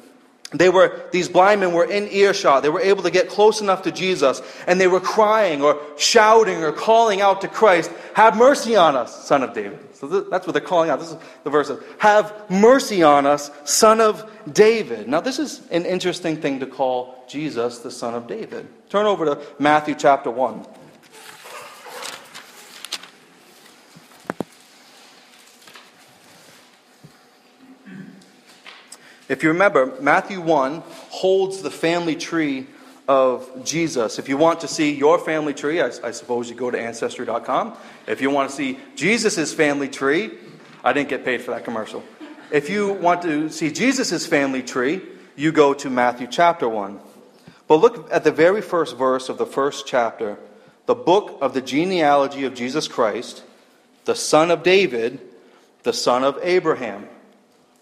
they 0.52 0.70
were, 0.70 1.02
these 1.12 1.28
blind 1.28 1.60
men 1.60 1.72
were 1.72 1.84
in 1.84 2.08
earshot. 2.08 2.62
They 2.62 2.70
were 2.70 2.80
able 2.80 3.02
to 3.02 3.10
get 3.10 3.28
close 3.28 3.60
enough 3.60 3.82
to 3.82 3.92
Jesus, 3.92 4.40
and 4.66 4.80
they 4.80 4.86
were 4.86 5.00
crying 5.00 5.60
or 5.60 5.78
shouting 5.98 6.64
or 6.64 6.72
calling 6.72 7.20
out 7.20 7.42
to 7.42 7.48
Christ, 7.48 7.90
Have 8.14 8.36
mercy 8.36 8.74
on 8.74 8.96
us, 8.96 9.26
son 9.26 9.42
of 9.42 9.52
David. 9.52 9.78
So 9.94 10.06
that's 10.06 10.46
what 10.46 10.52
they're 10.54 10.62
calling 10.62 10.88
out. 10.88 11.00
This 11.00 11.10
is 11.10 11.16
the 11.44 11.50
verse 11.50 11.68
of, 11.68 11.84
Have 11.98 12.48
mercy 12.48 13.02
on 13.02 13.26
us, 13.26 13.50
son 13.64 14.00
of 14.00 14.30
David. 14.50 15.06
Now, 15.06 15.20
this 15.20 15.38
is 15.38 15.60
an 15.70 15.84
interesting 15.84 16.40
thing 16.40 16.60
to 16.60 16.66
call 16.66 17.24
Jesus 17.28 17.80
the 17.80 17.90
son 17.90 18.14
of 18.14 18.26
David. 18.26 18.66
Turn 18.88 19.04
over 19.04 19.26
to 19.26 19.42
Matthew 19.58 19.94
chapter 19.96 20.30
1. 20.30 20.66
If 29.28 29.42
you 29.42 29.50
remember, 29.50 29.94
Matthew 30.00 30.40
1 30.40 30.82
holds 31.10 31.62
the 31.62 31.70
family 31.70 32.16
tree 32.16 32.66
of 33.06 33.64
Jesus. 33.64 34.18
If 34.18 34.28
you 34.28 34.36
want 34.36 34.60
to 34.60 34.68
see 34.68 34.94
your 34.94 35.18
family 35.18 35.54
tree, 35.54 35.80
I, 35.80 35.90
I 36.04 36.10
suppose 36.10 36.48
you 36.48 36.56
go 36.56 36.70
to 36.70 36.78
Ancestry.com. 36.78 37.76
If 38.06 38.20
you 38.20 38.30
want 38.30 38.50
to 38.50 38.56
see 38.56 38.78
Jesus' 38.96 39.52
family 39.52 39.88
tree, 39.88 40.30
I 40.84 40.92
didn't 40.92 41.08
get 41.08 41.24
paid 41.24 41.42
for 41.42 41.50
that 41.52 41.64
commercial. 41.64 42.02
If 42.50 42.70
you 42.70 42.92
want 42.94 43.22
to 43.22 43.50
see 43.50 43.70
Jesus' 43.70 44.26
family 44.26 44.62
tree, 44.62 45.02
you 45.36 45.52
go 45.52 45.74
to 45.74 45.90
Matthew 45.90 46.26
chapter 46.26 46.68
1. 46.68 47.00
But 47.66 47.76
look 47.76 48.10
at 48.10 48.24
the 48.24 48.32
very 48.32 48.62
first 48.62 48.96
verse 48.96 49.28
of 49.28 49.38
the 49.38 49.46
first 49.46 49.86
chapter 49.86 50.38
the 50.86 50.94
book 50.94 51.36
of 51.42 51.52
the 51.52 51.60
genealogy 51.60 52.46
of 52.46 52.54
Jesus 52.54 52.88
Christ, 52.88 53.42
the 54.06 54.14
son 54.14 54.50
of 54.50 54.62
David, 54.62 55.20
the 55.82 55.92
son 55.92 56.24
of 56.24 56.38
Abraham. 56.42 57.06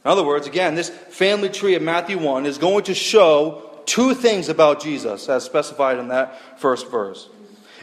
In 0.06 0.12
other 0.12 0.24
words, 0.24 0.46
again, 0.46 0.76
this 0.76 0.88
family 0.88 1.48
tree 1.48 1.74
of 1.74 1.82
Matthew 1.82 2.16
1 2.16 2.46
is 2.46 2.58
going 2.58 2.84
to 2.84 2.94
show 2.94 3.68
two 3.86 4.14
things 4.14 4.48
about 4.48 4.80
Jesus, 4.80 5.28
as 5.28 5.42
specified 5.42 5.98
in 5.98 6.06
that 6.08 6.60
first 6.60 6.88
verse. 6.92 7.28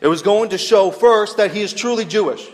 It 0.02 0.08
was 0.08 0.22
going 0.22 0.52
to 0.52 0.58
show 0.58 0.90
first 0.90 1.36
that 1.36 1.52
he 1.52 1.60
is 1.60 1.74
truly 1.74 2.06
Jewish, 2.06 2.48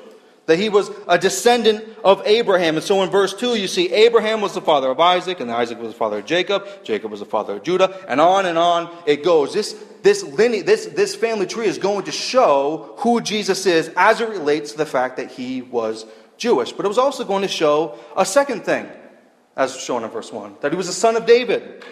that 0.48 0.58
he 0.58 0.70
was 0.70 0.90
a 1.08 1.20
descendant 1.20 1.86
of 2.04 2.26
Abraham. 2.26 2.78
And 2.78 2.84
so 2.84 3.04
in 3.04 3.12
verse 3.12 3.32
2, 3.36 3.58
you 3.58 3.68
see 3.68 3.94
Abraham 3.94 4.42
was 4.42 4.56
the 4.56 4.62
father 4.62 4.90
of 4.90 5.00
Isaac, 5.00 5.40
and 5.40 5.52
Isaac 5.52 5.78
was 5.78 5.90
the 5.90 6.00
father 6.00 6.18
of 6.18 6.26
Jacob, 6.26 6.66
Jacob 6.84 7.12
was 7.12 7.20
the 7.20 7.28
father 7.28 7.58
of 7.58 7.62
Judah, 7.62 7.96
and 8.08 8.20
on 8.20 8.48
and 8.48 8.58
on 8.58 8.90
it 9.06 9.24
goes. 9.24 9.54
This, 9.54 9.74
this, 10.02 10.24
lineage, 10.24 10.66
this, 10.66 10.88
this 10.88 11.14
family 11.14 11.46
tree 11.46 11.68
is 11.68 11.78
going 11.78 12.06
to 12.06 12.12
show 12.12 12.96
who 12.98 13.22
Jesus 13.22 13.68
is 13.68 13.92
as 13.96 14.20
it 14.20 14.30
relates 14.30 14.72
to 14.72 14.80
the 14.80 14.88
fact 14.88 15.18
that 15.18 15.30
he 15.30 15.62
was 15.62 16.08
Jewish. 16.40 16.72
But 16.72 16.86
it 16.86 16.90
was 16.90 16.98
also 16.98 17.24
going 17.24 17.44
to 17.44 17.48
show 17.48 18.00
a 18.18 18.26
second 18.26 18.66
thing 18.66 18.90
as 19.56 19.80
shown 19.80 20.04
in 20.04 20.10
verse 20.10 20.32
1. 20.32 20.56
That 20.62 20.72
he 20.72 20.78
was 20.78 20.88
a 20.88 20.94
son 20.94 21.16
of 21.16 21.26
David. 21.26 21.84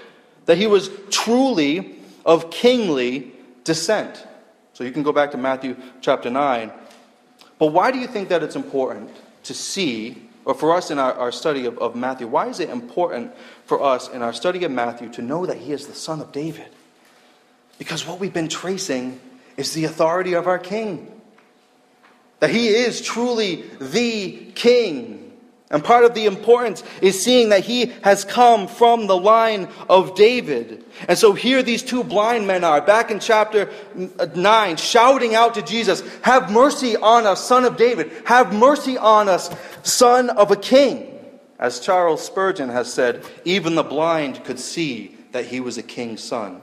That 0.46 0.58
he 0.58 0.68
was 0.68 0.90
truly 1.10 1.98
of 2.26 2.50
kingly 2.52 3.32
descent. 3.64 4.26
So 4.74 4.84
you 4.84 4.92
can 4.92 5.04
go 5.04 5.12
back 5.12 5.32
to 5.32 5.38
Matthew 5.38 5.76
chapter 6.02 6.30
9. 6.30 6.72
But 7.60 7.68
why 7.68 7.92
do 7.92 8.00
you 8.00 8.08
think 8.08 8.30
that 8.30 8.44
it's 8.44 8.56
important 8.56 9.10
to 9.44 9.54
see, 9.54 10.30
or 10.46 10.54
for 10.54 10.74
us 10.74 10.92
in 10.92 11.00
our, 11.00 11.14
our 11.14 11.32
study 11.32 11.66
of, 11.66 11.78
of 11.80 11.96
Matthew, 11.96 12.28
why 12.28 12.48
is 12.48 12.60
it 12.60 12.70
important 12.70 13.34
for 13.66 13.82
us 13.82 14.10
in 14.10 14.22
our 14.22 14.34
study 14.34 14.64
of 14.64 14.72
Matthew 14.72 15.10
to 15.14 15.22
know 15.22 15.46
that 15.46 15.58
he 15.58 15.72
is 15.72 15.88
the 15.88 15.96
son 15.96 16.22
of 16.22 16.32
David? 16.32 16.68
Because 17.80 18.06
what 18.06 18.20
we've 18.20 18.34
been 18.34 18.50
tracing 18.50 19.20
is 19.56 19.74
the 19.74 19.86
authority 19.86 20.34
of 20.34 20.48
our 20.48 20.60
king. 20.60 21.12
That 22.40 22.52
he 22.52 22.68
is 22.68 23.02
truly 23.02 23.64
the 23.80 24.52
king 24.54 25.27
and 25.70 25.84
part 25.84 26.06
of 26.06 26.14
the 26.14 26.26
importance 26.26 26.82
is 27.02 27.22
seeing 27.22 27.50
that 27.50 27.66
he 27.66 27.88
has 28.04 28.24
come 28.24 28.68
from 28.68 29.08
the 29.08 29.18
line 29.18 29.68
of 29.90 30.16
David. 30.16 30.86
And 31.10 31.18
so 31.18 31.34
here 31.34 31.62
these 31.62 31.84
two 31.84 32.06
blind 32.06 32.48
men 32.48 32.64
are, 32.64 32.80
back 32.80 33.12
in 33.12 33.20
chapter 33.20 33.70
9, 34.34 34.78
shouting 34.78 35.36
out 35.36 35.56
to 35.56 35.62
Jesus, 35.62 36.04
Have 36.22 36.50
mercy 36.50 36.96
on 36.96 37.26
us, 37.26 37.46
son 37.46 37.66
of 37.66 37.76
David. 37.76 38.12
Have 38.26 38.54
mercy 38.54 38.98
on 38.98 39.28
us, 39.28 39.54
son 39.84 40.30
of 40.30 40.52
a 40.52 40.56
king. 40.56 41.14
As 41.60 41.82
Charles 41.82 42.24
Spurgeon 42.24 42.70
has 42.70 42.94
said, 42.94 43.26
even 43.44 43.76
the 43.76 43.84
blind 43.84 44.46
could 44.46 44.60
see 44.60 45.18
that 45.34 45.48
he 45.48 45.60
was 45.60 45.78
a 45.78 45.84
king's 45.84 46.24
son. 46.24 46.62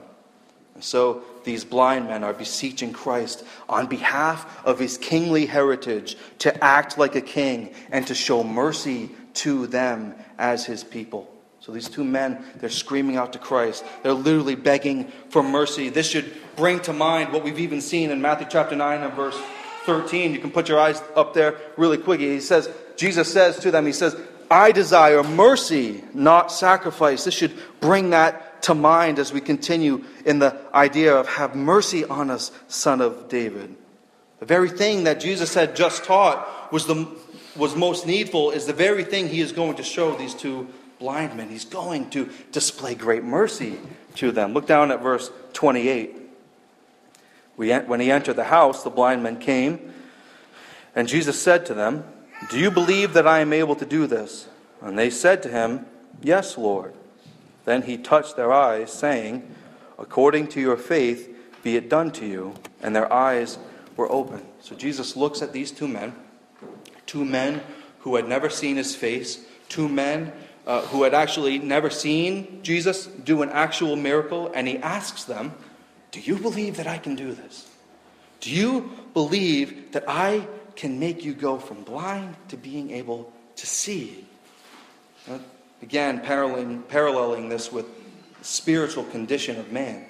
And 0.73 0.83
so 0.83 1.23
these 1.45 1.63
blind 1.63 2.07
men 2.07 2.23
are 2.23 2.33
beseeching 2.33 2.91
Christ 2.91 3.45
on 3.69 3.87
behalf 3.87 4.65
of 4.65 4.79
his 4.79 4.97
kingly 4.97 5.45
heritage 5.45 6.17
to 6.39 6.63
act 6.63 6.97
like 6.97 7.15
a 7.15 7.21
king 7.21 7.73
and 7.91 8.05
to 8.07 8.15
show 8.15 8.43
mercy 8.43 9.11
to 9.35 9.67
them 9.67 10.15
as 10.37 10.65
his 10.65 10.83
people. 10.83 11.31
So 11.59 11.71
these 11.71 11.89
two 11.89 12.03
men, 12.03 12.45
they're 12.57 12.69
screaming 12.69 13.17
out 13.17 13.33
to 13.33 13.39
Christ. 13.39 13.83
They're 14.03 14.13
literally 14.13 14.55
begging 14.55 15.11
for 15.29 15.41
mercy. 15.41 15.89
This 15.89 16.07
should 16.07 16.31
bring 16.55 16.79
to 16.81 16.93
mind 16.93 17.33
what 17.33 17.43
we've 17.43 17.59
even 17.59 17.81
seen 17.81 18.11
in 18.11 18.21
Matthew 18.21 18.47
chapter 18.49 18.75
9 18.75 19.01
and 19.01 19.13
verse 19.13 19.39
13. 19.85 20.33
You 20.33 20.39
can 20.39 20.51
put 20.51 20.69
your 20.69 20.79
eyes 20.79 21.01
up 21.15 21.33
there 21.33 21.57
really 21.75 21.97
quickly. 21.97 22.29
He 22.29 22.39
says, 22.39 22.69
Jesus 22.97 23.31
says 23.31 23.57
to 23.59 23.71
them, 23.71 23.85
He 23.85 23.93
says, 23.93 24.15
I 24.49 24.71
desire 24.71 25.23
mercy, 25.23 26.03
not 26.13 26.51
sacrifice. 26.51 27.23
This 27.23 27.33
should 27.33 27.57
bring 27.79 28.11
that 28.11 28.44
to 28.65 28.73
mind 28.73 29.19
as 29.19 29.31
we 29.31 29.41
continue 29.41 30.03
in 30.25 30.39
the 30.39 30.59
idea 30.73 31.15
of 31.15 31.27
have 31.27 31.55
mercy 31.55 32.03
on 32.03 32.31
us, 32.31 32.51
son 32.67 32.99
of 32.99 33.29
David. 33.29 33.75
The 34.39 34.45
very 34.45 34.69
thing 34.69 35.03
that 35.03 35.19
Jesus 35.19 35.53
had 35.53 35.75
just 35.75 36.03
taught 36.03 36.71
was, 36.71 36.87
the, 36.87 37.07
was 37.55 37.75
most 37.75 38.07
needful 38.07 38.51
is 38.51 38.65
the 38.65 38.73
very 38.73 39.03
thing 39.03 39.29
he 39.29 39.39
is 39.39 39.51
going 39.51 39.75
to 39.75 39.83
show 39.83 40.15
these 40.15 40.33
two 40.33 40.67
blind 40.99 41.35
men. 41.37 41.49
He's 41.49 41.65
going 41.65 42.09
to 42.11 42.29
display 42.51 42.95
great 42.95 43.23
mercy 43.23 43.77
to 44.15 44.31
them. 44.31 44.53
Look 44.53 44.65
down 44.65 44.91
at 44.91 45.01
verse 45.01 45.29
28. 45.53 46.15
When 47.55 47.99
he 47.99 48.11
entered 48.11 48.35
the 48.35 48.45
house, 48.45 48.83
the 48.83 48.89
blind 48.89 49.21
men 49.21 49.39
came, 49.39 49.93
and 50.95 51.07
Jesus 51.07 51.41
said 51.41 51.67
to 51.67 51.73
them, 51.75 52.03
Do 52.49 52.59
you 52.59 52.71
believe 52.71 53.13
that 53.13 53.27
I 53.27 53.39
am 53.39 53.53
able 53.53 53.75
to 53.75 53.85
do 53.85 54.07
this? 54.07 54.47
And 54.81 54.97
they 54.97 55.09
said 55.11 55.43
to 55.43 55.49
him, 55.49 55.85
Yes, 56.21 56.57
Lord. 56.57 56.93
Then 57.65 57.81
he 57.81 57.97
touched 57.97 58.35
their 58.35 58.53
eyes, 58.53 58.93
saying, 58.93 59.53
According 59.97 60.47
to 60.49 60.61
your 60.61 60.77
faith, 60.77 61.35
be 61.63 61.75
it 61.75 61.89
done 61.89 62.11
to 62.11 62.25
you. 62.25 62.55
And 62.81 62.95
their 62.95 63.11
eyes 63.11 63.57
were 63.97 64.11
open. 64.11 64.45
So 64.61 64.75
Jesus 64.75 65.15
looks 65.15 65.41
at 65.41 65.51
these 65.51 65.71
two 65.71 65.87
men, 65.87 66.15
two 67.05 67.25
men 67.25 67.61
who 67.99 68.15
had 68.15 68.27
never 68.27 68.49
seen 68.49 68.77
his 68.77 68.95
face, 68.95 69.45
two 69.67 69.89
men 69.89 70.31
uh, 70.67 70.81
who 70.87 71.03
had 71.03 71.13
actually 71.13 71.59
never 71.59 71.89
seen 71.89 72.59
Jesus 72.63 73.05
do 73.05 73.41
an 73.41 73.49
actual 73.49 73.95
miracle, 73.95 74.51
and 74.53 74.67
he 74.67 74.77
asks 74.77 75.23
them, 75.25 75.53
Do 76.11 76.19
you 76.19 76.37
believe 76.37 76.77
that 76.77 76.87
I 76.87 76.97
can 76.97 77.15
do 77.15 77.33
this? 77.33 77.69
Do 78.41 78.51
you 78.51 78.91
believe 79.13 79.91
that 79.93 80.03
I 80.07 80.47
can 80.75 80.99
make 80.99 81.23
you 81.23 81.33
go 81.33 81.57
from 81.57 81.83
blind 81.83 82.35
to 82.49 82.57
being 82.57 82.91
able 82.91 83.31
to 83.55 83.65
see? 83.65 84.25
Now, 85.27 85.39
Again, 85.85 86.19
paralleling, 86.19 86.81
paralleling 86.81 87.47
this 87.47 87.71
with 87.71 87.85
spiritual 88.41 89.03
condition 89.03 89.59
of 89.59 89.71
man. 89.71 90.03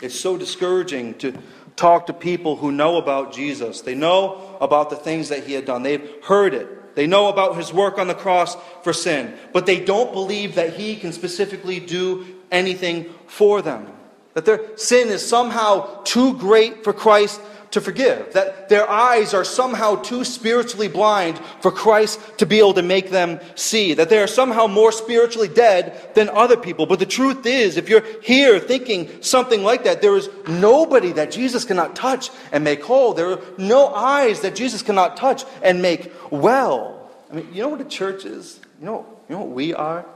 It's 0.00 0.18
so 0.18 0.38
discouraging 0.38 1.18
to 1.18 1.34
talk 1.76 2.06
to 2.06 2.14
people 2.14 2.56
who 2.56 2.72
know 2.72 2.96
about 2.96 3.30
Jesus. 3.30 3.82
They 3.82 3.94
know 3.94 4.56
about 4.62 4.88
the 4.88 4.96
things 4.96 5.28
that 5.28 5.44
he 5.44 5.52
had 5.52 5.66
done, 5.66 5.82
they've 5.82 6.10
heard 6.24 6.54
it. 6.54 6.94
They 6.94 7.06
know 7.06 7.28
about 7.28 7.56
his 7.56 7.70
work 7.70 7.98
on 7.98 8.08
the 8.08 8.14
cross 8.14 8.56
for 8.82 8.94
sin, 8.94 9.34
but 9.52 9.66
they 9.66 9.78
don't 9.78 10.10
believe 10.14 10.54
that 10.54 10.72
he 10.72 10.96
can 10.96 11.12
specifically 11.12 11.80
do 11.80 12.24
anything 12.50 13.12
for 13.26 13.60
them. 13.60 13.86
That 14.32 14.46
their 14.46 14.74
sin 14.78 15.08
is 15.08 15.28
somehow 15.28 16.02
too 16.04 16.38
great 16.38 16.82
for 16.82 16.94
Christ 16.94 17.42
to 17.70 17.80
forgive, 17.80 18.32
that 18.34 18.68
their 18.68 18.88
eyes 18.88 19.34
are 19.34 19.44
somehow 19.44 19.96
too 19.96 20.24
spiritually 20.24 20.88
blind 20.88 21.38
for 21.60 21.70
Christ 21.70 22.20
to 22.38 22.46
be 22.46 22.58
able 22.58 22.74
to 22.74 22.82
make 22.82 23.10
them 23.10 23.40
see, 23.54 23.94
that 23.94 24.08
they 24.08 24.18
are 24.18 24.26
somehow 24.26 24.66
more 24.66 24.92
spiritually 24.92 25.48
dead 25.48 26.14
than 26.14 26.28
other 26.28 26.56
people. 26.56 26.86
But 26.86 26.98
the 26.98 27.06
truth 27.06 27.46
is, 27.46 27.76
if 27.76 27.88
you're 27.88 28.04
here 28.22 28.58
thinking 28.60 29.22
something 29.22 29.62
like 29.62 29.84
that, 29.84 30.02
there 30.02 30.16
is 30.16 30.28
nobody 30.46 31.12
that 31.12 31.30
Jesus 31.30 31.64
cannot 31.64 31.96
touch 31.96 32.30
and 32.52 32.64
make 32.64 32.82
whole. 32.82 33.14
There 33.14 33.30
are 33.30 33.40
no 33.58 33.88
eyes 33.88 34.40
that 34.40 34.54
Jesus 34.54 34.82
cannot 34.82 35.16
touch 35.16 35.44
and 35.62 35.82
make 35.82 36.12
well. 36.30 37.10
I 37.30 37.34
mean, 37.34 37.48
you 37.52 37.62
know 37.62 37.68
what 37.68 37.80
a 37.80 37.84
church 37.84 38.24
is? 38.24 38.60
You 38.80 38.86
know, 38.86 39.06
you 39.28 39.34
know 39.34 39.42
what 39.42 39.54
we 39.54 39.74
are? 39.74 40.06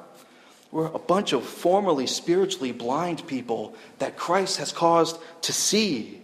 We're 0.70 0.86
a 0.86 0.98
bunch 0.98 1.32
of 1.32 1.44
formerly 1.44 2.06
spiritually 2.06 2.72
blind 2.72 3.26
people 3.26 3.74
that 3.98 4.16
Christ 4.16 4.58
has 4.58 4.70
caused 4.70 5.18
to 5.42 5.52
see. 5.52 6.20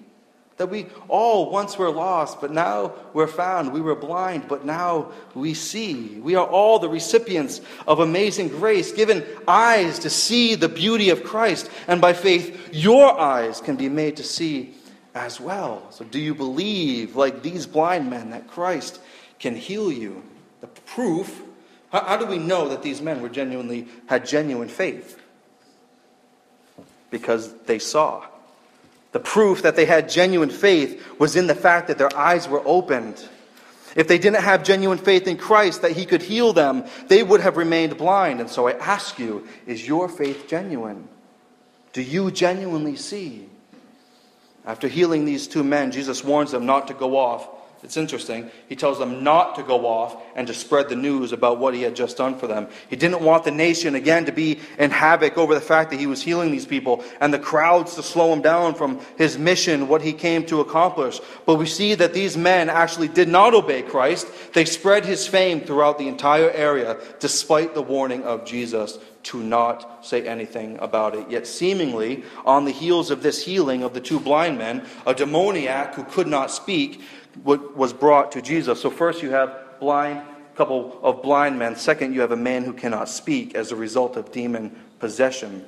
That 0.57 0.71
we 0.71 0.87
all 1.09 1.51
once 1.51 1.77
were 1.77 1.91
lost, 1.91 2.41
but 2.41 2.53
now 2.53 2.93
we're 3.13 3.27
found. 3.27 3.73
We 3.73 3.81
were 3.81 3.97
blind, 3.97 4.47
but 4.47 4.65
now 4.65 5.11
we 5.35 5.53
see. 5.53 6.21
We 6.21 6.37
are 6.37 6.47
all 6.47 6.79
the 6.79 6.89
recipients 6.89 7.61
of 7.89 7.99
amazing 7.99 8.49
grace, 8.49 8.93
given 8.93 9.25
eyes 9.49 9.99
to 10.01 10.11
see 10.11 10.55
the 10.55 10.69
beauty 10.69 11.11
of 11.11 11.25
Christ. 11.25 11.69
And 11.89 12.01
by 12.01 12.13
faith, 12.13 12.71
your 12.73 13.19
eyes 13.19 13.61
can 13.61 13.75
be 13.75 13.89
made 13.89 14.17
to 14.19 14.23
see 14.23 14.75
as 15.13 15.41
well. 15.41 15.91
So, 15.91 16.05
do 16.05 16.21
you 16.21 16.35
believe, 16.35 17.17
like 17.17 17.43
these 17.43 17.67
blind 17.67 18.09
men, 18.09 18.31
that 18.31 18.47
Christ 18.47 19.01
can 19.41 19.57
heal 19.57 19.91
you? 19.91 20.23
The 20.61 20.69
proof 20.69 21.43
How, 21.91 22.03
how 22.05 22.17
do 22.17 22.27
we 22.27 22.39
know 22.39 22.69
that 22.69 22.83
these 22.83 23.01
men 23.01 23.23
were 23.23 23.29
genuinely 23.29 23.87
had 24.07 24.27
genuine 24.27 24.69
faith? 24.69 25.21
Because 27.11 27.53
they 27.67 27.79
saw. 27.79 28.27
The 29.15 29.21
proof 29.21 29.63
that 29.63 29.77
they 29.77 29.85
had 29.85 30.09
genuine 30.09 30.51
faith 30.51 31.21
was 31.21 31.37
in 31.37 31.47
the 31.47 31.55
fact 31.55 31.87
that 31.87 31.99
their 31.99 32.15
eyes 32.17 32.49
were 32.49 32.61
opened. 32.67 33.25
If 33.95 34.09
they 34.09 34.19
didn't 34.19 34.43
have 34.43 34.65
genuine 34.65 34.99
faith 34.99 35.29
in 35.29 35.37
Christ 35.37 35.83
that 35.83 35.93
He 35.93 36.05
could 36.05 36.21
heal 36.21 36.53
them, 36.53 36.85
they 37.07 37.23
would 37.23 37.41
have 37.41 37.57
remained 37.57 37.97
blind. 37.97 38.41
And 38.41 38.51
so 38.51 38.67
I 38.67 38.73
ask 38.73 39.17
you, 39.17 39.47
is 39.69 39.87
your 39.87 40.09
faith 40.09 40.49
genuine? 40.49 41.09
Do 41.93 42.03
you 42.03 42.33
genuinely 42.33 42.97
see? 42.97 43.49
After 44.67 44.89
healing 44.89 45.27
these 45.27 45.47
two 45.47 45.63
men, 45.63 45.93
Jesus 45.93 46.25
warns 46.25 46.51
them 46.51 46.67
not 46.67 46.89
to 46.89 46.95
go 46.95 47.17
off 47.17 47.49
it's 47.85 47.99
interesting. 47.99 48.51
He 48.67 48.77
tells 48.77 48.99
them 48.99 49.23
not 49.23 49.57
to 49.57 49.63
go 49.63 49.87
off 49.87 50.17
and 50.35 50.47
to 50.47 50.55
spread 50.55 50.89
the 50.89 50.97
news 50.97 51.33
about 51.33 51.59
what 51.59 51.75
he 51.75 51.83
had 51.83 51.95
just 51.95 52.17
done 52.17 52.35
for 52.35 52.47
them. 52.47 52.67
He 52.89 52.97
didn't 52.97 53.21
want 53.21 53.45
the 53.45 53.51
nation 53.51 53.95
again 53.95 54.25
to 54.25 54.33
be 54.33 54.59
in 54.79 54.91
havoc 54.91 55.37
over 55.37 55.55
the 55.55 55.61
fact 55.61 55.91
that 55.91 56.01
he 56.01 56.07
was 56.07 56.23
healing 56.23 56.51
these 56.51 56.65
people 56.65 57.05
and 57.21 57.33
the 57.33 57.39
crowds 57.39 57.95
to 57.97 58.03
slow 58.03 58.33
him 58.33 58.41
down 58.41 58.75
from 58.75 59.01
his 59.19 59.39
mission, 59.39 59.87
what 59.87 60.01
he 60.01 60.15
came 60.15 60.47
to 60.47 60.61
accomplish. 60.61 61.21
But 61.45 61.57
we 61.57 61.67
see 61.67 61.95
that 61.95 62.15
these 62.15 62.39
men 62.39 62.71
actually 62.71 63.09
did 63.09 63.29
not 63.29 63.53
obey 63.53 63.83
Christ. 63.83 64.29
They 64.55 64.65
spread 64.65 65.05
his 65.05 65.27
fame 65.27 65.61
throughout 65.61 65.99
the 65.99 66.09
entire 66.09 66.51
area 66.51 66.97
despite 67.21 67.75
the 67.75 67.83
warning 67.83 68.23
of 68.23 68.47
Jesus 68.47 68.99
to 69.25 69.43
not 69.43 70.05
say 70.05 70.27
anything 70.27 70.79
about 70.81 71.15
it. 71.15 71.31
Yet, 71.31 71.47
seemingly, 71.47 72.25
on 72.45 72.65
the 72.65 72.71
heels 72.71 73.11
of 73.11 73.23
this 73.23 73.45
healing 73.45 73.83
of 73.83 73.95
the 73.95 74.01
two 74.01 74.21
blind 74.21 74.59
men, 74.59 74.87
a 75.07 75.15
demoniac 75.15 75.95
who 75.95 76.05
could 76.05 76.27
not 76.27 76.51
speak 76.51 77.01
was 77.43 77.93
brought 77.93 78.33
to 78.33 78.43
Jesus. 78.43 78.81
So, 78.81 78.91
first 78.91 79.23
you 79.23 79.31
have 79.31 79.81
blind, 79.81 80.23
couple 80.55 81.01
of 81.03 81.23
blind 81.23 81.59
men. 81.59 81.77
Second, 81.77 82.15
you 82.15 82.21
have 82.21 82.33
a 82.33 82.37
man 82.37 82.65
who 82.65 82.73
cannot 82.73 83.09
speak 83.09 83.55
as 83.55 83.73
a 83.73 83.77
result 83.77 84.17
of 84.17 84.31
demon 84.31 84.71
possession. 85.01 85.67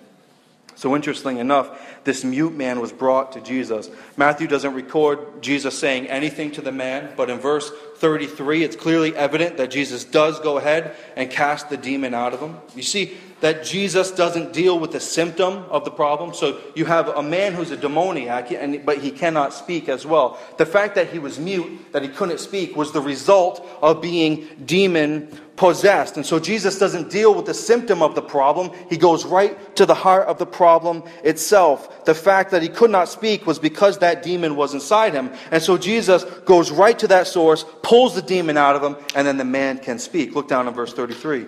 So, 0.76 0.95
interesting 0.95 1.38
enough, 1.38 2.04
this 2.04 2.23
mute 2.23 2.54
man 2.54 2.80
was 2.80 2.92
brought 2.92 3.33
to 3.33 3.40
Jesus. 3.40 3.88
Matthew 4.18 4.47
doesn't 4.47 4.75
record 4.75 5.42
Jesus 5.42 5.76
saying 5.76 6.06
anything 6.09 6.52
to 6.52 6.61
the 6.61 6.71
man, 6.71 7.14
but 7.16 7.30
in 7.30 7.38
verse 7.38 7.73
33, 7.97 8.62
it's 8.62 8.76
clearly 8.76 9.16
evident 9.16 9.56
that 9.56 9.71
Jesus 9.71 10.04
does 10.04 10.38
go 10.40 10.59
ahead 10.59 10.95
and 11.16 11.30
cast 11.30 11.71
the 11.71 11.78
demon 11.78 12.12
out 12.12 12.35
of 12.35 12.40
him. 12.40 12.56
You 12.75 12.83
see, 12.83 13.16
that 13.40 13.64
Jesus 13.64 14.11
doesn't 14.11 14.52
deal 14.52 14.78
with 14.78 14.92
the 14.92 15.00
symptom 15.00 15.64
of 15.71 15.85
the 15.85 15.90
problem. 15.90 16.35
So 16.35 16.61
you 16.75 16.85
have 16.87 17.09
a 17.09 17.23
man 17.23 17.54
who's 17.54 17.71
a 17.71 17.76
demoniac, 17.76 18.50
and, 18.50 18.85
but 18.85 18.99
he 18.99 19.11
cannot 19.11 19.52
speak 19.52 19.88
as 19.88 20.06
well. 20.06 20.38
The 20.56 20.66
fact 20.66 20.95
that 20.95 21.11
he 21.11 21.18
was 21.18 21.38
mute, 21.38 21.92
that 21.92 22.02
he 22.02 22.09
couldn't 22.09 22.38
speak, 22.38 22.76
was 22.76 22.92
the 22.92 23.00
result 23.00 23.66
of 23.83 24.00
being 24.00 24.47
demon 24.64 25.28
possessed. 25.56 26.16
And 26.16 26.25
so 26.25 26.38
Jesus 26.38 26.78
doesn't 26.78 27.10
deal 27.10 27.34
with 27.34 27.46
the 27.46 27.54
symptom 27.54 28.02
of 28.02 28.14
the 28.14 28.22
problem. 28.22 28.70
He 28.88 28.96
goes 28.96 29.25
right 29.25 29.75
to 29.76 29.86
the 29.86 29.94
heart 29.94 30.26
of 30.28 30.38
the 30.38 30.46
problem 30.46 31.02
itself. 31.25 32.04
The 32.04 32.14
fact 32.14 32.50
that 32.50 32.62
he 32.62 32.68
could 32.68 32.90
not 32.90 33.08
speak 33.08 33.46
was 33.46 33.58
because 33.58 33.98
that 33.98 34.22
demon 34.22 34.56
was 34.56 34.75
inside 34.75 35.14
him. 35.14 35.30
And 35.50 35.62
so 35.62 35.78
Jesus 35.78 36.25
goes 36.44 36.70
right 36.70 36.98
to 36.98 37.08
that 37.08 37.26
source, 37.26 37.64
pulls 37.82 38.14
the 38.14 38.22
demon 38.22 38.56
out 38.56 38.76
of 38.76 38.82
him, 38.82 39.02
and 39.14 39.26
then 39.26 39.38
the 39.38 39.44
man 39.44 39.78
can 39.78 39.98
speak. 39.98 40.34
Look 40.34 40.48
down 40.48 40.68
in 40.68 40.75
verse 40.75 40.92
33. 40.92 41.46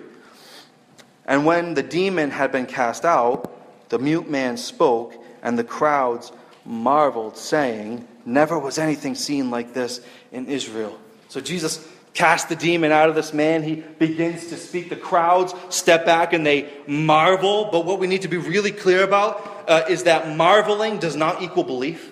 And 1.25 1.45
when 1.45 1.75
the 1.75 1.83
demon 1.83 2.31
had 2.31 2.51
been 2.51 2.65
cast 2.65 3.05
out, 3.05 3.89
the 3.89 3.99
mute 3.99 4.29
man 4.29 4.57
spoke, 4.57 5.13
and 5.43 5.57
the 5.57 5.63
crowds 5.63 6.31
marveled, 6.65 7.37
saying, 7.37 8.07
Never 8.25 8.59
was 8.59 8.77
anything 8.77 9.15
seen 9.15 9.49
like 9.49 9.73
this 9.73 10.01
in 10.31 10.47
Israel. 10.47 10.99
So 11.29 11.39
Jesus 11.39 11.87
cast 12.13 12.49
the 12.49 12.55
demon 12.55 12.91
out 12.91 13.09
of 13.09 13.15
this 13.15 13.33
man. 13.33 13.63
He 13.63 13.75
begins 13.75 14.47
to 14.47 14.57
speak. 14.57 14.89
The 14.89 14.95
crowds 14.95 15.53
step 15.69 16.05
back 16.05 16.33
and 16.33 16.45
they 16.45 16.69
marvel. 16.87 17.69
But 17.71 17.85
what 17.85 17.99
we 17.99 18.07
need 18.07 18.23
to 18.23 18.27
be 18.27 18.37
really 18.37 18.71
clear 18.71 19.03
about 19.03 19.65
uh, 19.67 19.83
is 19.89 20.03
that 20.03 20.35
marveling 20.35 20.99
does 20.99 21.15
not 21.15 21.41
equal 21.41 21.63
belief. 21.63 22.11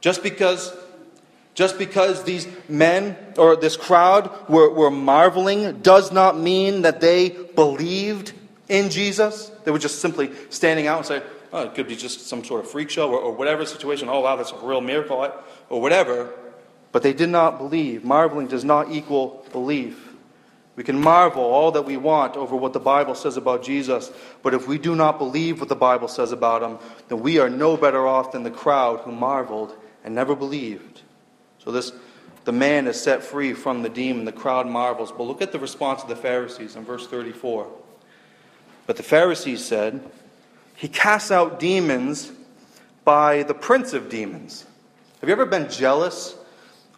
Just 0.00 0.22
because 0.22 0.74
just 1.54 1.78
because 1.78 2.24
these 2.24 2.48
men 2.68 3.16
or 3.38 3.54
this 3.54 3.76
crowd 3.76 4.28
were, 4.48 4.68
were 4.70 4.90
marveling 4.90 5.80
does 5.80 6.10
not 6.10 6.36
mean 6.36 6.82
that 6.82 7.00
they 7.00 7.30
believed 7.30 8.32
in 8.68 8.90
Jesus. 8.90 9.52
They 9.64 9.70
were 9.70 9.78
just 9.78 10.00
simply 10.00 10.32
standing 10.50 10.88
out 10.88 10.98
and 10.98 11.06
saying, 11.06 11.22
oh, 11.52 11.62
it 11.62 11.74
could 11.76 11.86
be 11.86 11.94
just 11.94 12.26
some 12.26 12.42
sort 12.42 12.64
of 12.64 12.70
freak 12.70 12.90
show 12.90 13.08
or, 13.08 13.20
or 13.20 13.32
whatever 13.32 13.64
situation. 13.64 14.08
Oh, 14.08 14.20
wow, 14.20 14.34
that's 14.34 14.50
a 14.50 14.58
real 14.58 14.80
miracle 14.80 15.32
or 15.68 15.80
whatever. 15.80 16.34
But 16.94 17.02
they 17.02 17.12
did 17.12 17.28
not 17.28 17.58
believe. 17.58 18.04
Marveling 18.04 18.46
does 18.46 18.64
not 18.64 18.92
equal 18.92 19.44
belief. 19.50 20.10
We 20.76 20.84
can 20.84 21.00
marvel 21.00 21.42
all 21.42 21.72
that 21.72 21.82
we 21.82 21.96
want 21.96 22.36
over 22.36 22.54
what 22.54 22.72
the 22.72 22.78
Bible 22.78 23.16
says 23.16 23.36
about 23.36 23.64
Jesus, 23.64 24.12
but 24.44 24.54
if 24.54 24.68
we 24.68 24.78
do 24.78 24.94
not 24.94 25.18
believe 25.18 25.58
what 25.58 25.68
the 25.68 25.74
Bible 25.74 26.06
says 26.06 26.30
about 26.30 26.62
him, 26.62 26.78
then 27.08 27.18
we 27.18 27.40
are 27.40 27.50
no 27.50 27.76
better 27.76 28.06
off 28.06 28.30
than 28.30 28.44
the 28.44 28.50
crowd 28.52 29.00
who 29.00 29.10
marveled 29.10 29.76
and 30.04 30.14
never 30.14 30.36
believed. 30.36 31.02
So 31.58 31.72
this 31.72 31.90
the 32.44 32.52
man 32.52 32.86
is 32.86 33.00
set 33.00 33.24
free 33.24 33.54
from 33.54 33.82
the 33.82 33.88
demon. 33.88 34.24
The 34.24 34.30
crowd 34.30 34.68
marvels. 34.68 35.10
But 35.10 35.24
look 35.24 35.42
at 35.42 35.50
the 35.50 35.58
response 35.58 36.00
of 36.04 36.08
the 36.08 36.14
Pharisees 36.14 36.76
in 36.76 36.84
verse 36.84 37.08
34. 37.08 37.66
But 38.86 38.96
the 38.96 39.02
Pharisees 39.02 39.64
said, 39.64 40.00
He 40.76 40.86
casts 40.86 41.32
out 41.32 41.58
demons 41.58 42.30
by 43.04 43.42
the 43.42 43.54
prince 43.54 43.94
of 43.94 44.08
demons. 44.08 44.64
Have 45.20 45.28
you 45.28 45.32
ever 45.32 45.46
been 45.46 45.68
jealous 45.68 46.36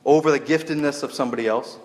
over 0.07 0.31
the 0.31 0.41
giftedness 0.41 1.03
of 1.03 1.13
somebody 1.13 1.47
else? 1.47 1.79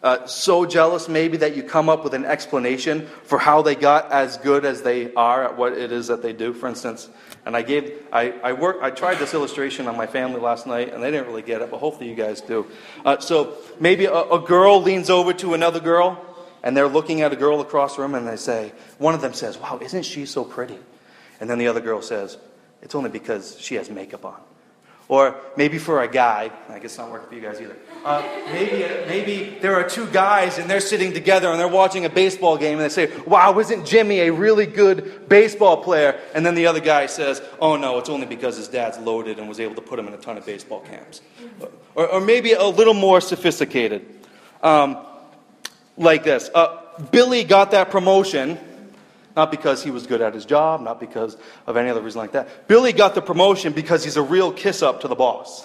Uh, 0.00 0.24
so 0.26 0.64
jealous, 0.64 1.08
maybe, 1.08 1.38
that 1.38 1.56
you 1.56 1.62
come 1.62 1.88
up 1.88 2.04
with 2.04 2.14
an 2.14 2.24
explanation 2.24 3.06
for 3.24 3.36
how 3.36 3.62
they 3.62 3.74
got 3.74 4.12
as 4.12 4.38
good 4.38 4.64
as 4.64 4.82
they 4.82 5.12
are 5.14 5.44
at 5.44 5.56
what 5.56 5.72
it 5.72 5.90
is 5.90 6.06
that 6.06 6.22
they 6.22 6.32
do. 6.32 6.52
For 6.52 6.68
instance, 6.68 7.08
and 7.44 7.56
I 7.56 7.62
gave, 7.62 8.06
I, 8.12 8.30
I 8.42 8.52
worked, 8.52 8.82
I 8.82 8.90
tried 8.90 9.18
this 9.18 9.34
illustration 9.34 9.88
on 9.88 9.96
my 9.96 10.06
family 10.06 10.40
last 10.40 10.68
night, 10.68 10.94
and 10.94 11.02
they 11.02 11.10
didn't 11.10 11.26
really 11.26 11.42
get 11.42 11.62
it, 11.62 11.70
but 11.70 11.78
hopefully 11.78 12.08
you 12.08 12.14
guys 12.14 12.40
do. 12.40 12.66
Uh, 13.04 13.18
so 13.18 13.56
maybe 13.80 14.04
a, 14.04 14.12
a 14.12 14.38
girl 14.38 14.80
leans 14.80 15.10
over 15.10 15.32
to 15.32 15.54
another 15.54 15.80
girl, 15.80 16.24
and 16.62 16.76
they're 16.76 16.88
looking 16.88 17.22
at 17.22 17.32
a 17.32 17.36
girl 17.36 17.60
across 17.60 17.96
the 17.96 18.02
room, 18.02 18.14
and 18.14 18.26
they 18.26 18.36
say, 18.36 18.72
one 18.98 19.14
of 19.14 19.20
them 19.20 19.32
says, 19.32 19.58
"Wow, 19.58 19.80
isn't 19.82 20.04
she 20.04 20.26
so 20.26 20.44
pretty?" 20.44 20.78
And 21.40 21.50
then 21.50 21.58
the 21.58 21.66
other 21.66 21.80
girl 21.80 22.02
says, 22.02 22.38
"It's 22.82 22.94
only 22.94 23.10
because 23.10 23.58
she 23.58 23.74
has 23.74 23.90
makeup 23.90 24.24
on." 24.24 24.40
Or 25.08 25.36
maybe 25.56 25.78
for 25.78 26.02
a 26.02 26.08
guy, 26.08 26.50
I 26.68 26.74
guess 26.74 26.90
it's 26.90 26.98
not 26.98 27.10
working 27.10 27.28
for 27.30 27.34
you 27.34 27.40
guys 27.40 27.58
either. 27.62 27.76
Uh, 28.04 28.22
maybe, 28.52 28.84
maybe 29.06 29.58
there 29.60 29.74
are 29.74 29.88
two 29.88 30.06
guys 30.08 30.58
and 30.58 30.68
they're 30.68 30.80
sitting 30.80 31.14
together 31.14 31.48
and 31.48 31.58
they're 31.58 31.66
watching 31.66 32.04
a 32.04 32.10
baseball 32.10 32.58
game 32.58 32.78
and 32.78 32.82
they 32.82 32.90
say, 32.90 33.10
Wow, 33.26 33.58
isn't 33.58 33.86
Jimmy 33.86 34.20
a 34.20 34.32
really 34.32 34.66
good 34.66 35.26
baseball 35.26 35.82
player? 35.82 36.20
And 36.34 36.44
then 36.44 36.54
the 36.54 36.66
other 36.66 36.80
guy 36.80 37.06
says, 37.06 37.40
Oh 37.58 37.76
no, 37.76 37.98
it's 37.98 38.10
only 38.10 38.26
because 38.26 38.58
his 38.58 38.68
dad's 38.68 38.98
loaded 38.98 39.38
and 39.38 39.48
was 39.48 39.60
able 39.60 39.74
to 39.76 39.80
put 39.80 39.98
him 39.98 40.08
in 40.08 40.12
a 40.12 40.18
ton 40.18 40.36
of 40.36 40.44
baseball 40.44 40.80
camps. 40.80 41.22
Or, 41.94 42.06
or 42.06 42.20
maybe 42.20 42.52
a 42.52 42.66
little 42.66 42.94
more 42.94 43.22
sophisticated. 43.22 44.04
Um, 44.62 44.98
like 45.96 46.22
this 46.22 46.50
uh, 46.54 46.82
Billy 47.10 47.44
got 47.44 47.70
that 47.70 47.90
promotion 47.90 48.58
not 49.38 49.52
because 49.52 49.84
he 49.84 49.92
was 49.92 50.08
good 50.08 50.20
at 50.20 50.34
his 50.34 50.44
job, 50.44 50.80
not 50.80 50.98
because 50.98 51.36
of 51.68 51.76
any 51.76 51.88
other 51.88 52.02
reason 52.02 52.20
like 52.20 52.32
that. 52.32 52.66
Billy 52.66 52.92
got 52.92 53.14
the 53.14 53.22
promotion 53.22 53.72
because 53.72 54.02
he's 54.02 54.16
a 54.16 54.22
real 54.22 54.50
kiss 54.52 54.82
up 54.82 55.02
to 55.02 55.06
the 55.06 55.14
boss. 55.14 55.64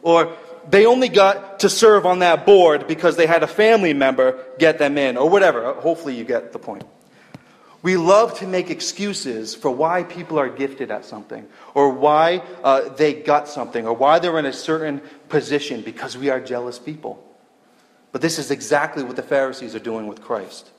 Or 0.00 0.34
they 0.70 0.86
only 0.86 1.10
got 1.10 1.60
to 1.60 1.68
serve 1.68 2.06
on 2.06 2.20
that 2.20 2.46
board 2.46 2.88
because 2.88 3.16
they 3.16 3.26
had 3.26 3.42
a 3.42 3.46
family 3.46 3.92
member 3.92 4.42
get 4.58 4.78
them 4.78 4.96
in, 4.96 5.18
or 5.18 5.28
whatever. 5.28 5.74
Hopefully, 5.74 6.16
you 6.16 6.24
get 6.24 6.54
the 6.54 6.58
point. 6.58 6.84
We 7.82 7.98
love 7.98 8.38
to 8.38 8.46
make 8.46 8.70
excuses 8.70 9.54
for 9.54 9.70
why 9.70 10.04
people 10.04 10.38
are 10.38 10.48
gifted 10.48 10.90
at 10.90 11.04
something, 11.04 11.46
or 11.74 11.90
why 11.90 12.42
uh, 12.64 12.88
they 12.94 13.12
got 13.12 13.46
something, 13.46 13.86
or 13.86 13.92
why 13.92 14.20
they're 14.20 14.38
in 14.38 14.46
a 14.46 14.54
certain 14.54 15.02
position 15.28 15.82
because 15.82 16.16
we 16.16 16.30
are 16.30 16.40
jealous 16.40 16.78
people. 16.78 17.22
But 18.10 18.22
this 18.22 18.38
is 18.38 18.50
exactly 18.50 19.02
what 19.02 19.16
the 19.16 19.22
Pharisees 19.22 19.74
are 19.74 19.84
doing 19.90 20.06
with 20.06 20.22
Christ. 20.22 20.70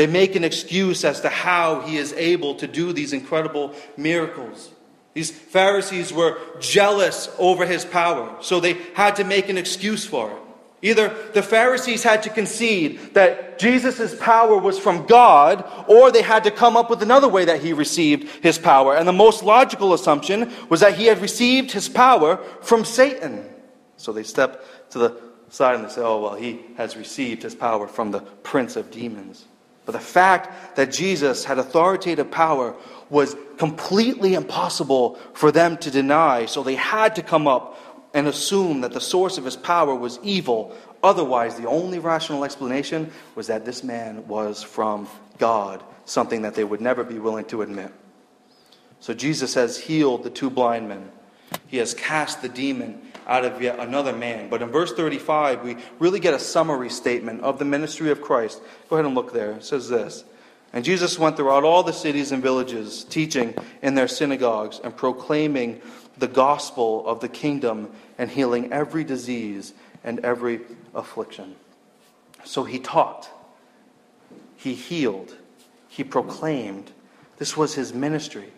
They 0.00 0.06
make 0.06 0.34
an 0.34 0.44
excuse 0.44 1.04
as 1.04 1.20
to 1.20 1.28
how 1.28 1.82
he 1.82 1.98
is 1.98 2.14
able 2.14 2.54
to 2.54 2.66
do 2.66 2.94
these 2.94 3.12
incredible 3.12 3.74
miracles. 3.98 4.72
These 5.12 5.30
Pharisees 5.30 6.10
were 6.10 6.38
jealous 6.58 7.28
over 7.38 7.66
his 7.66 7.84
power, 7.84 8.34
so 8.40 8.60
they 8.60 8.78
had 8.94 9.16
to 9.16 9.24
make 9.24 9.50
an 9.50 9.58
excuse 9.58 10.06
for 10.06 10.30
it. 10.30 10.38
Either 10.80 11.14
the 11.34 11.42
Pharisees 11.42 12.02
had 12.02 12.22
to 12.22 12.30
concede 12.30 13.12
that 13.12 13.58
Jesus' 13.58 14.18
power 14.18 14.56
was 14.56 14.78
from 14.78 15.04
God, 15.04 15.70
or 15.86 16.10
they 16.10 16.22
had 16.22 16.44
to 16.44 16.50
come 16.50 16.78
up 16.78 16.88
with 16.88 17.02
another 17.02 17.28
way 17.28 17.44
that 17.44 17.60
he 17.60 17.74
received 17.74 18.26
his 18.42 18.56
power. 18.56 18.96
And 18.96 19.06
the 19.06 19.12
most 19.12 19.42
logical 19.42 19.92
assumption 19.92 20.50
was 20.70 20.80
that 20.80 20.94
he 20.94 21.04
had 21.04 21.20
received 21.20 21.72
his 21.72 21.90
power 21.90 22.38
from 22.62 22.86
Satan. 22.86 23.44
So 23.98 24.12
they 24.12 24.22
step 24.22 24.64
to 24.92 24.98
the 24.98 25.20
side 25.50 25.74
and 25.74 25.84
they 25.84 25.90
say, 25.90 26.00
oh, 26.00 26.22
well, 26.22 26.36
he 26.36 26.60
has 26.78 26.96
received 26.96 27.42
his 27.42 27.54
power 27.54 27.86
from 27.86 28.12
the 28.12 28.20
prince 28.20 28.76
of 28.76 28.90
demons. 28.90 29.44
But 29.86 29.92
the 29.92 30.00
fact 30.00 30.76
that 30.76 30.92
Jesus 30.92 31.44
had 31.44 31.58
authoritative 31.58 32.30
power 32.30 32.74
was 33.08 33.36
completely 33.56 34.34
impossible 34.34 35.18
for 35.34 35.50
them 35.50 35.76
to 35.78 35.90
deny, 35.90 36.46
so 36.46 36.62
they 36.62 36.76
had 36.76 37.16
to 37.16 37.22
come 37.22 37.48
up 37.48 37.76
and 38.12 38.26
assume 38.26 38.80
that 38.82 38.92
the 38.92 39.00
source 39.00 39.38
of 39.38 39.44
his 39.44 39.56
power 39.56 39.94
was 39.94 40.18
evil 40.22 40.76
Otherwise, 41.02 41.56
the 41.56 41.68
only 41.68 41.98
rational 41.98 42.44
explanation 42.44 43.10
was 43.34 43.46
that 43.46 43.64
this 43.64 43.82
man 43.82 44.26
was 44.28 44.62
from 44.62 45.08
God, 45.38 45.82
something 46.04 46.42
that 46.42 46.54
they 46.54 46.64
would 46.64 46.80
never 46.80 47.04
be 47.04 47.18
willing 47.18 47.46
to 47.46 47.62
admit. 47.62 47.92
So 49.00 49.14
Jesus 49.14 49.54
has 49.54 49.78
healed 49.78 50.24
the 50.24 50.30
two 50.30 50.50
blind 50.50 50.88
men. 50.88 51.10
He 51.68 51.78
has 51.78 51.94
cast 51.94 52.42
the 52.42 52.50
demon 52.50 53.00
out 53.30 53.44
of 53.44 53.62
yet 53.62 53.78
another 53.78 54.12
man. 54.12 54.50
But 54.50 54.60
in 54.60 54.70
verse 54.70 54.92
35, 54.92 55.62
we 55.62 55.76
really 56.00 56.18
get 56.18 56.34
a 56.34 56.38
summary 56.38 56.90
statement 56.90 57.42
of 57.42 57.60
the 57.60 57.64
ministry 57.64 58.10
of 58.10 58.20
Christ. 58.20 58.60
Go 58.90 58.96
ahead 58.96 59.06
and 59.06 59.14
look 59.14 59.32
there. 59.32 59.52
It 59.52 59.64
says 59.64 59.88
this 59.88 60.24
And 60.72 60.84
Jesus 60.84 61.18
went 61.18 61.36
throughout 61.36 61.62
all 61.62 61.84
the 61.84 61.92
cities 61.92 62.32
and 62.32 62.42
villages, 62.42 63.04
teaching 63.04 63.54
in 63.80 63.94
their 63.94 64.08
synagogues 64.08 64.80
and 64.82 64.94
proclaiming 64.94 65.80
the 66.18 66.26
gospel 66.28 67.06
of 67.06 67.20
the 67.20 67.28
kingdom 67.28 67.90
and 68.18 68.28
healing 68.28 68.72
every 68.72 69.04
disease 69.04 69.72
and 70.02 70.18
every 70.20 70.60
affliction. 70.92 71.54
So 72.44 72.64
he 72.64 72.80
taught, 72.80 73.30
he 74.56 74.74
healed, 74.74 75.36
he 75.88 76.02
proclaimed. 76.02 76.90
This 77.38 77.56
was 77.56 77.74
his 77.74 77.94
ministry, 77.94 78.50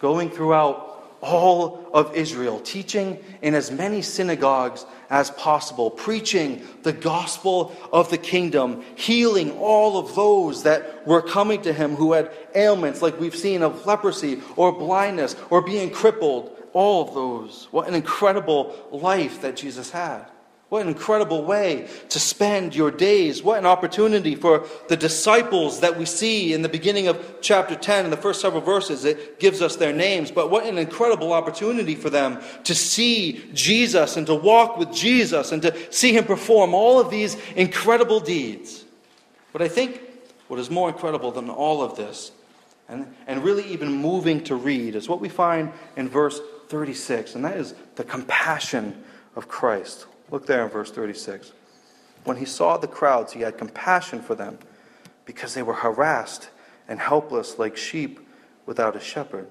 going 0.00 0.28
throughout 0.28 0.87
all 1.20 1.90
of 1.92 2.14
Israel, 2.14 2.60
teaching 2.60 3.18
in 3.42 3.54
as 3.54 3.70
many 3.70 4.02
synagogues 4.02 4.86
as 5.10 5.30
possible, 5.32 5.90
preaching 5.90 6.62
the 6.82 6.92
gospel 6.92 7.74
of 7.92 8.10
the 8.10 8.18
kingdom, 8.18 8.84
healing 8.94 9.52
all 9.58 9.98
of 9.98 10.14
those 10.14 10.62
that 10.64 11.06
were 11.06 11.22
coming 11.22 11.62
to 11.62 11.72
him 11.72 11.96
who 11.96 12.12
had 12.12 12.30
ailments 12.54 13.02
like 13.02 13.18
we've 13.18 13.36
seen 13.36 13.62
of 13.62 13.86
leprosy 13.86 14.40
or 14.56 14.72
blindness 14.72 15.34
or 15.50 15.62
being 15.62 15.90
crippled. 15.90 16.54
All 16.74 17.08
of 17.08 17.14
those. 17.14 17.66
What 17.70 17.88
an 17.88 17.94
incredible 17.94 18.76
life 18.92 19.40
that 19.40 19.56
Jesus 19.56 19.90
had. 19.90 20.26
What 20.68 20.82
an 20.82 20.88
incredible 20.88 21.44
way 21.44 21.88
to 22.10 22.20
spend 22.20 22.74
your 22.74 22.90
days. 22.90 23.42
What 23.42 23.58
an 23.58 23.64
opportunity 23.64 24.34
for 24.34 24.66
the 24.88 24.98
disciples 24.98 25.80
that 25.80 25.96
we 25.96 26.04
see 26.04 26.52
in 26.52 26.60
the 26.60 26.68
beginning 26.68 27.08
of 27.08 27.38
chapter 27.40 27.74
10 27.74 28.04
in 28.04 28.10
the 28.10 28.18
first 28.18 28.42
several 28.42 28.60
verses. 28.60 29.06
It 29.06 29.40
gives 29.40 29.62
us 29.62 29.76
their 29.76 29.94
names, 29.94 30.30
but 30.30 30.50
what 30.50 30.66
an 30.66 30.76
incredible 30.76 31.32
opportunity 31.32 31.94
for 31.94 32.10
them 32.10 32.42
to 32.64 32.74
see 32.74 33.42
Jesus 33.54 34.18
and 34.18 34.26
to 34.26 34.34
walk 34.34 34.76
with 34.76 34.92
Jesus 34.92 35.52
and 35.52 35.62
to 35.62 35.74
see 35.90 36.12
him 36.12 36.24
perform 36.24 36.74
all 36.74 37.00
of 37.00 37.10
these 37.10 37.38
incredible 37.56 38.20
deeds. 38.20 38.84
But 39.54 39.62
I 39.62 39.68
think 39.68 40.02
what 40.48 40.60
is 40.60 40.70
more 40.70 40.90
incredible 40.90 41.32
than 41.32 41.48
all 41.48 41.82
of 41.82 41.96
this, 41.96 42.30
and, 42.90 43.14
and 43.26 43.42
really 43.42 43.64
even 43.68 43.90
moving 43.90 44.44
to 44.44 44.54
read, 44.54 44.96
is 44.96 45.08
what 45.08 45.20
we 45.20 45.30
find 45.30 45.72
in 45.96 46.10
verse 46.10 46.38
36, 46.68 47.36
and 47.36 47.44
that 47.46 47.56
is 47.56 47.74
the 47.96 48.04
compassion 48.04 49.02
of 49.34 49.48
Christ. 49.48 50.06
Look 50.30 50.46
there 50.46 50.64
in 50.64 50.70
verse 50.70 50.90
36. 50.90 51.52
When 52.24 52.36
he 52.36 52.44
saw 52.44 52.76
the 52.76 52.88
crowds, 52.88 53.32
he 53.32 53.40
had 53.40 53.56
compassion 53.56 54.20
for 54.20 54.34
them 54.34 54.58
because 55.24 55.54
they 55.54 55.62
were 55.62 55.74
harassed 55.74 56.50
and 56.88 57.00
helpless 57.00 57.58
like 57.58 57.76
sheep 57.76 58.20
without 58.66 58.96
a 58.96 59.00
shepherd. 59.00 59.48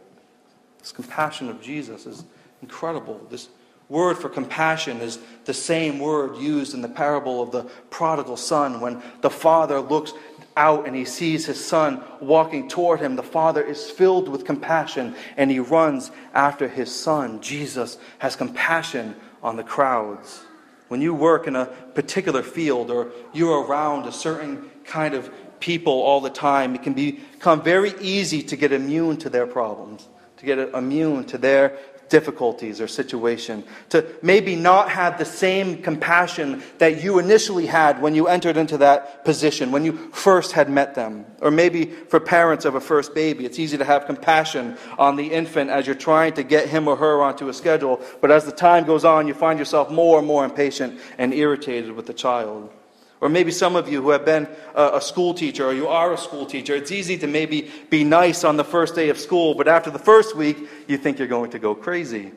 This 0.80 0.92
compassion 0.92 1.50
of 1.50 1.62
Jesus 1.62 2.06
is 2.06 2.24
incredible. 2.62 3.26
This 3.30 3.50
word 3.90 4.18
for 4.18 4.30
compassion 4.30 4.98
is 4.98 5.20
the 5.46 5.54
same 5.54 6.00
word 6.00 6.38
used 6.38 6.74
in 6.74 6.82
the 6.82 6.90
parable 6.90 7.42
of 7.42 7.52
the 7.52 7.64
prodigal 7.90 8.38
son 8.38 8.82
when 8.82 9.02
the 9.22 9.30
father 9.30 9.80
looks 9.80 10.14
out 10.56 10.88
and 10.88 10.96
he 10.96 11.06
sees 11.06 11.46
his 11.46 11.64
son 11.64 12.04
walking 12.20 12.68
toward 12.68 13.00
him. 13.00 13.16
The 13.16 13.24
father 13.24 13.64
is 13.64 13.90
filled 13.90 14.28
with 14.28 14.46
compassion 14.46 15.16
and 15.38 15.50
he 15.50 15.60
runs 15.60 16.12
after 16.34 16.68
his 16.68 16.94
son. 16.94 17.40
Jesus 17.42 17.98
has 18.20 18.36
compassion 18.36 19.16
on 19.42 19.56
the 19.56 19.64
crowds. 19.64 20.42
When 20.88 21.02
you 21.02 21.14
work 21.14 21.48
in 21.48 21.56
a 21.56 21.66
particular 21.66 22.44
field 22.44 22.92
or 22.92 23.12
you're 23.34 23.64
around 23.64 24.08
a 24.08 24.12
certain 24.12 24.70
kind 24.86 25.14
of 25.14 25.30
people 25.60 25.94
all 25.94 26.22
the 26.22 26.30
time, 26.30 26.76
it 26.76 26.84
can 26.84 26.94
become 26.94 27.62
very 27.62 27.94
easy 28.00 28.42
to 28.44 28.56
get 28.56 28.72
immune 28.72 29.18
to 29.18 29.30
their 29.30 29.48
problems, 29.48 30.08
to 30.38 30.46
get 30.46 30.60
immune 30.60 31.26
to 31.26 31.38
their 31.38 31.78
difficulties 32.10 32.80
or 32.80 32.88
situation, 32.88 33.64
to 33.90 34.06
maybe 34.22 34.56
not 34.56 34.90
have 34.90 35.18
the 35.18 35.26
same 35.26 35.82
compassion 35.82 36.62
that 36.78 37.04
you 37.04 37.20
initially 37.20 37.66
had 37.66 38.02
when 38.02 38.16
you 38.16 38.28
entered 38.28 38.58
into 38.58 38.78
that 38.78 39.26
position, 39.26 39.72
when 39.72 39.84
you 39.84 39.94
first 40.12 40.52
had 40.52 40.70
met 40.70 40.96
them. 40.96 41.26
Or 41.42 41.52
maybe 41.52 41.86
for 41.86 42.20
parents 42.20 42.66
of 42.66 42.76
a 42.76 42.82
first 42.82 43.14
baby, 43.14 43.46
it's 43.46 43.60
easy 43.60 43.78
to 43.78 43.86
have 43.86 44.06
compassion 44.06 44.78
on 44.98 45.16
the 45.16 45.26
infant 45.26 45.70
as 45.70 45.86
you're 45.86 45.96
trying 45.96 46.34
to 46.34 46.44
get 46.44 46.70
him 46.70 46.88
or 46.88 46.96
her 46.96 47.22
onto 47.22 47.50
a 47.50 47.54
schedule, 47.54 48.02
but 48.22 48.32
as 48.32 48.46
the 48.46 48.52
time 48.52 48.86
goes 48.86 49.06
on, 49.06 49.28
you 49.28 49.34
find 49.34 49.60
yourself 49.60 49.92
more 49.92 50.20
and 50.20 50.28
more 50.28 50.46
impatient 50.46 51.00
and 51.18 51.34
irritated 51.34 51.92
with 51.92 52.06
the 52.06 52.14
child. 52.14 52.72
Or 53.20 53.30
maybe 53.30 53.52
some 53.52 53.76
of 53.76 53.90
you 53.90 54.02
who 54.02 54.12
have 54.12 54.26
been 54.26 54.48
a, 54.76 55.02
school 55.02 55.34
teacher 55.34 55.66
or 55.66 55.74
you 55.74 55.88
are 55.88 56.14
a 56.14 56.18
school 56.18 56.46
teacher, 56.46 56.76
it's 56.76 56.92
easy 56.92 57.18
to 57.18 57.28
maybe 57.28 57.72
be 57.90 58.04
nice 58.04 58.44
on 58.44 58.58
the 58.58 58.64
first 58.64 58.94
day 58.94 59.10
of 59.10 59.18
school, 59.18 59.56
but 59.56 59.68
after 59.68 59.90
the 59.90 60.00
first 60.00 60.36
week, 60.36 60.58
you 60.88 60.98
think 60.98 61.18
you're 61.18 61.28
going 61.28 61.52
to 61.52 61.60
go 61.60 61.74
crazy. 61.74 62.32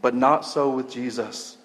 But 0.00 0.14
not 0.14 0.44
so 0.44 0.70
with 0.70 0.90
Jesus. 0.92 1.56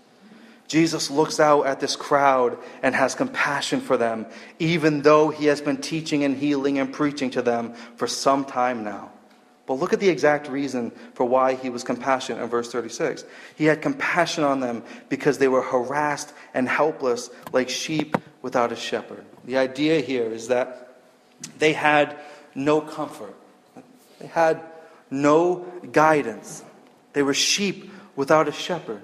Jesus 0.67 1.09
looks 1.09 1.39
out 1.39 1.65
at 1.65 1.79
this 1.79 1.95
crowd 1.95 2.57
and 2.83 2.93
has 2.93 3.15
compassion 3.15 3.79
for 3.79 3.95
them, 3.95 4.25
even 4.59 5.01
though 5.01 5.29
he 5.29 5.45
has 5.45 5.61
been 5.61 5.77
teaching 5.77 6.23
and 6.23 6.35
healing 6.35 6.79
and 6.79 6.91
preaching 6.91 7.29
to 7.31 7.41
them 7.41 7.73
for 7.95 8.07
some 8.07 8.43
time 8.43 8.83
now. 8.83 9.11
But 9.67 9.75
look 9.75 9.91
at 9.91 9.99
the 9.99 10.09
exact 10.09 10.47
reason 10.47 10.91
for 11.13 11.25
why 11.25 11.55
he 11.55 11.69
was 11.69 11.83
compassionate 11.83 12.41
in 12.41 12.49
verse 12.49 12.71
36. 12.71 13.25
He 13.55 13.65
had 13.65 13.81
compassion 13.81 14.45
on 14.45 14.61
them 14.61 14.83
because 15.09 15.37
they 15.37 15.49
were 15.49 15.61
harassed 15.61 16.33
and 16.53 16.67
helpless 16.69 17.29
like 17.51 17.69
sheep 17.69 18.15
without 18.41 18.71
a 18.71 18.75
shepherd. 18.75 19.25
The 19.45 19.57
idea 19.57 20.01
here 20.01 20.25
is 20.25 20.47
that 20.47 20.99
they 21.59 21.73
had 21.73 22.17
no 22.55 22.81
comfort, 22.81 23.35
they 24.19 24.27
had 24.27 24.61
no 25.09 25.65
guidance. 25.91 26.63
They 27.13 27.23
were 27.23 27.33
sheep 27.33 27.91
without 28.15 28.47
a 28.47 28.51
shepherd. 28.51 29.01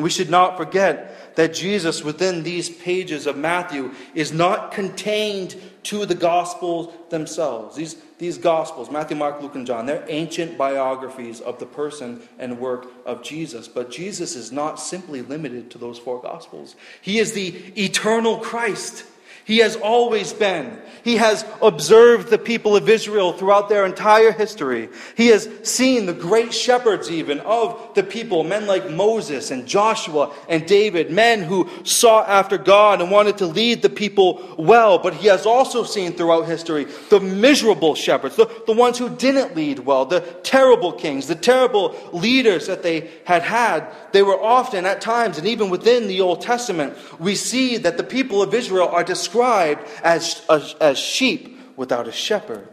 And 0.00 0.04
we 0.04 0.08
should 0.08 0.30
not 0.30 0.56
forget 0.56 1.36
that 1.36 1.52
Jesus, 1.52 2.02
within 2.02 2.42
these 2.42 2.70
pages 2.70 3.26
of 3.26 3.36
Matthew, 3.36 3.92
is 4.14 4.32
not 4.32 4.72
contained 4.72 5.56
to 5.82 6.06
the 6.06 6.14
Gospels 6.14 6.90
themselves. 7.10 7.76
These, 7.76 7.96
these 8.16 8.38
Gospels, 8.38 8.90
Matthew, 8.90 9.18
Mark, 9.18 9.42
Luke, 9.42 9.56
and 9.56 9.66
John, 9.66 9.84
they're 9.84 10.06
ancient 10.08 10.56
biographies 10.56 11.42
of 11.42 11.58
the 11.58 11.66
person 11.66 12.22
and 12.38 12.58
work 12.58 12.86
of 13.04 13.22
Jesus. 13.22 13.68
But 13.68 13.90
Jesus 13.90 14.36
is 14.36 14.50
not 14.50 14.80
simply 14.80 15.20
limited 15.20 15.70
to 15.72 15.76
those 15.76 15.98
four 15.98 16.18
Gospels, 16.22 16.76
He 17.02 17.18
is 17.18 17.34
the 17.34 17.48
eternal 17.76 18.38
Christ. 18.38 19.04
He 19.44 19.58
has 19.58 19.76
always 19.76 20.32
been. 20.32 20.78
He 21.02 21.16
has 21.16 21.46
observed 21.62 22.28
the 22.28 22.38
people 22.38 22.76
of 22.76 22.88
Israel 22.88 23.32
throughout 23.32 23.68
their 23.70 23.86
entire 23.86 24.32
history. 24.32 24.90
He 25.16 25.28
has 25.28 25.48
seen 25.62 26.04
the 26.06 26.12
great 26.12 26.52
shepherds, 26.52 27.10
even 27.10 27.40
of 27.40 27.94
the 27.94 28.02
people, 28.02 28.44
men 28.44 28.66
like 28.66 28.90
Moses 28.90 29.50
and 29.50 29.66
Joshua 29.66 30.34
and 30.48 30.66
David, 30.66 31.10
men 31.10 31.42
who 31.42 31.70
sought 31.84 32.28
after 32.28 32.58
God 32.58 33.00
and 33.00 33.10
wanted 33.10 33.38
to 33.38 33.46
lead 33.46 33.80
the 33.80 33.88
people 33.88 34.54
well. 34.58 34.98
But 34.98 35.14
he 35.14 35.28
has 35.28 35.46
also 35.46 35.84
seen 35.84 36.12
throughout 36.12 36.42
history 36.46 36.84
the 37.08 37.20
miserable 37.20 37.94
shepherds, 37.94 38.36
the, 38.36 38.50
the 38.66 38.74
ones 38.74 38.98
who 38.98 39.08
didn't 39.08 39.56
lead 39.56 39.78
well, 39.80 40.04
the 40.04 40.20
terrible 40.42 40.92
kings, 40.92 41.26
the 41.26 41.34
terrible 41.34 41.96
leaders 42.12 42.66
that 42.66 42.82
they 42.82 43.08
had 43.24 43.42
had. 43.42 43.86
They 44.12 44.22
were 44.22 44.40
often, 44.40 44.84
at 44.84 45.00
times, 45.00 45.38
and 45.38 45.46
even 45.46 45.70
within 45.70 46.08
the 46.08 46.20
Old 46.20 46.42
Testament, 46.42 46.94
we 47.18 47.34
see 47.34 47.78
that 47.78 47.96
the 47.96 48.04
people 48.04 48.42
of 48.42 48.52
Israel 48.52 48.88
are 48.88 49.04
described 49.04 49.29
described 49.30 49.86
as, 50.02 50.42
as, 50.50 50.74
as 50.80 50.98
sheep 50.98 51.58
without 51.76 52.08
a 52.08 52.12
shepherd. 52.12 52.66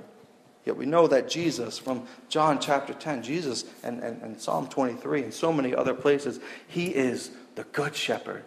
Yet 0.66 0.76
we 0.76 0.86
know 0.86 1.08
that 1.08 1.30
Jesus, 1.30 1.78
from 1.78 2.08
John 2.30 2.60
chapter 2.60 2.94
10, 2.94 3.24
Jesus 3.24 3.64
and, 3.84 4.02
and, 4.02 4.22
and 4.22 4.42
Psalm 4.42 4.68
23 4.68 5.24
and 5.24 5.34
so 5.34 5.54
many 5.54 5.74
other 5.74 5.94
places, 5.94 6.40
he 6.68 6.88
is 6.88 7.32
the 7.56 7.64
good 7.66 7.96
shepherd. 7.96 8.44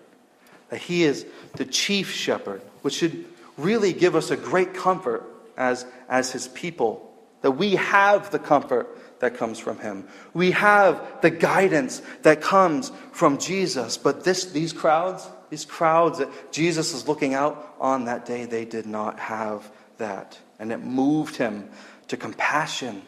That 0.69 0.81
he 0.81 1.05
is 1.05 1.25
the 1.55 1.65
chief 1.65 2.11
shepherd, 2.11 2.61
which 2.83 2.95
should 2.95 3.25
really 3.57 3.93
give 3.93 4.17
us 4.17 4.31
a 4.31 4.37
great 4.37 4.75
comfort 4.75 5.25
as, 5.57 5.87
as 6.09 6.33
his 6.33 6.49
people. 6.49 7.11
That 7.43 7.53
we 7.53 7.77
have 7.77 8.31
the 8.31 8.39
comfort 8.39 9.21
that 9.21 9.37
comes 9.37 9.59
from 9.59 9.79
him. 9.79 10.07
We 10.35 10.51
have 10.51 11.23
the 11.23 11.31
guidance 11.31 12.03
that 12.23 12.41
comes 12.41 12.93
from 13.13 13.39
Jesus. 13.39 13.97
But 13.97 14.25
this, 14.25 14.47
these 14.47 14.73
crowds, 14.73 15.27
these 15.51 15.65
crowds 15.65 16.19
that 16.19 16.53
Jesus 16.53 16.95
is 16.95 17.09
looking 17.09 17.35
out 17.35 17.75
on 17.81 18.05
that 18.05 18.25
day, 18.25 18.45
they 18.45 18.65
did 18.65 18.87
not 18.87 19.19
have 19.19 19.71
that. 19.99 20.39
And 20.59 20.73
it 20.73 20.79
moved 20.79 21.37
him 21.37 21.69
to 22.09 22.17
compassion, 22.17 23.03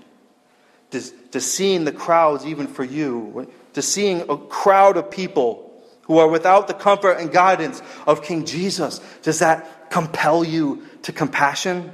to, 0.91 1.01
to 1.31 1.41
seeing 1.41 1.85
the 1.85 1.93
crowds, 1.93 2.45
even 2.45 2.67
for 2.67 2.85
you, 2.85 3.51
to 3.75 3.83
seeing 3.83 4.23
a 4.29 4.37
crowd 4.37 4.97
of 4.97 5.11
people 5.11 5.73
who 6.03 6.19
are 6.19 6.29
without 6.29 6.67
the 6.67 6.75
comfort 6.75 7.13
and 7.13 7.33
guidance 7.33 7.81
of 8.07 8.23
King 8.23 8.45
Jesus. 8.45 9.01
Does 9.23 9.39
that 9.39 9.91
compel 9.91 10.45
you 10.45 10.85
to 11.03 11.13
compassion? 11.13 11.93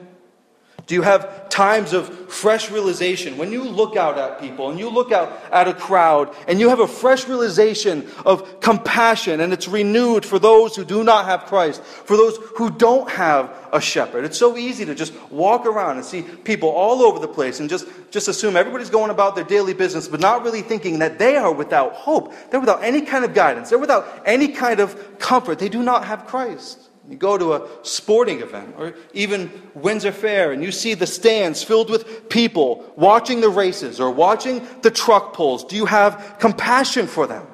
Do 0.88 0.94
you 0.94 1.03
have 1.03 1.51
times 1.51 1.92
of 1.92 2.09
fresh 2.33 2.70
realization? 2.70 3.37
When 3.37 3.53
you 3.53 3.62
look 3.62 3.94
out 3.94 4.16
at 4.16 4.40
people 4.40 4.70
and 4.70 4.79
you 4.79 4.88
look 4.88 5.12
out 5.12 5.38
at 5.53 5.68
a 5.68 5.74
crowd 5.74 6.35
and 6.46 6.59
you 6.59 6.70
have 6.70 6.81
a 6.81 6.88
fresh 6.88 7.29
realization 7.29 8.09
of 8.24 8.61
compassion 8.61 9.42
and 9.42 9.53
it's 9.53 9.68
renewed 9.68 10.24
for 10.24 10.38
those 10.38 10.74
who 10.74 10.87
do 10.87 11.05
not 11.05 11.27
have 11.27 11.44
Christ, 11.44 11.83
for 11.85 12.16
those 12.16 12.38
who 12.57 12.70
don't 12.70 13.11
have 13.11 13.55
a 13.70 13.83
shepherd. 13.83 14.24
It's 14.24 14.38
so 14.38 14.57
easy 14.57 14.87
to 14.87 14.94
just 14.94 15.12
walk 15.31 15.66
around 15.66 15.96
and 15.96 16.07
see 16.07 16.22
people 16.22 16.70
all 16.70 17.03
over 17.03 17.18
the 17.18 17.29
place 17.29 17.61
and 17.61 17.68
just, 17.68 17.87
just 18.11 18.29
assume 18.29 18.57
everybody's 18.57 18.88
going 18.88 19.11
about 19.11 19.35
their 19.35 19.44
daily 19.44 19.74
business, 19.74 20.09
but 20.09 20.20
not 20.20 20.42
really 20.42 20.62
thinking 20.62 21.01
that 21.01 21.18
they 21.18 21.37
are 21.37 21.53
without 21.53 21.92
hope. 21.92 22.33
They're 22.51 22.61
without 22.61 22.83
any 22.83 23.03
kind 23.03 23.27
of 23.27 23.35
guidance. 23.35 23.68
They're 23.68 23.79
without 23.79 24.22
any 24.24 24.48
kind 24.48 24.81
of 24.81 25.18
comfort. 25.18 25.59
They 25.59 25.68
do 25.68 25.83
not 25.83 26.07
have 26.07 26.27
Christ. 26.27 26.88
You 27.09 27.16
go 27.16 27.38
to 27.38 27.55
a 27.55 27.68
sporting 27.83 28.42
event 28.42 28.75
or 28.77 28.94
even 29.14 29.51
Windsor 29.75 30.12
Fair 30.12 30.53
and 30.53 30.62
you 30.62 30.71
see 30.71 30.92
the 30.92 31.07
stands 31.07 31.62
filled 31.62 31.88
with 31.88 32.29
people 32.29 32.92
watching 32.97 33.40
the 33.40 33.49
races 33.49 33.99
or 33.99 34.11
watching 34.11 34.66
the 34.83 34.90
truck 34.90 35.33
pulls. 35.33 35.64
Do 35.64 35.75
you 35.75 35.87
have 35.87 36.37
compassion 36.38 37.07
for 37.07 37.27
them? 37.27 37.47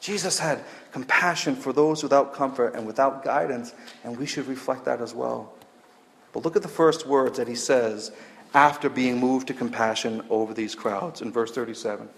Jesus 0.00 0.38
had 0.38 0.64
compassion 0.92 1.54
for 1.54 1.74
those 1.74 2.02
without 2.02 2.32
comfort 2.32 2.74
and 2.74 2.86
without 2.86 3.22
guidance, 3.22 3.74
and 4.02 4.16
we 4.16 4.24
should 4.24 4.46
reflect 4.46 4.86
that 4.86 5.02
as 5.02 5.14
well. 5.14 5.52
But 6.32 6.44
look 6.44 6.56
at 6.56 6.62
the 6.62 6.68
first 6.68 7.06
words 7.06 7.36
that 7.36 7.48
he 7.48 7.54
says 7.54 8.10
after 8.54 8.88
being 8.88 9.18
moved 9.18 9.48
to 9.48 9.54
compassion 9.54 10.22
over 10.30 10.54
these 10.54 10.74
crowds 10.74 11.20
in 11.20 11.30
verse 11.30 11.52
37. 11.52 12.08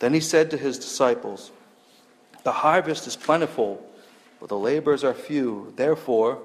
Then 0.00 0.12
he 0.12 0.20
said 0.20 0.50
to 0.50 0.56
his 0.56 0.78
disciples, 0.78 1.52
The 2.42 2.52
harvest 2.52 3.06
is 3.06 3.16
plentiful 3.16 3.86
but 4.40 4.48
the 4.48 4.58
laborers 4.58 5.04
are 5.04 5.14
few. 5.14 5.72
Therefore, 5.76 6.38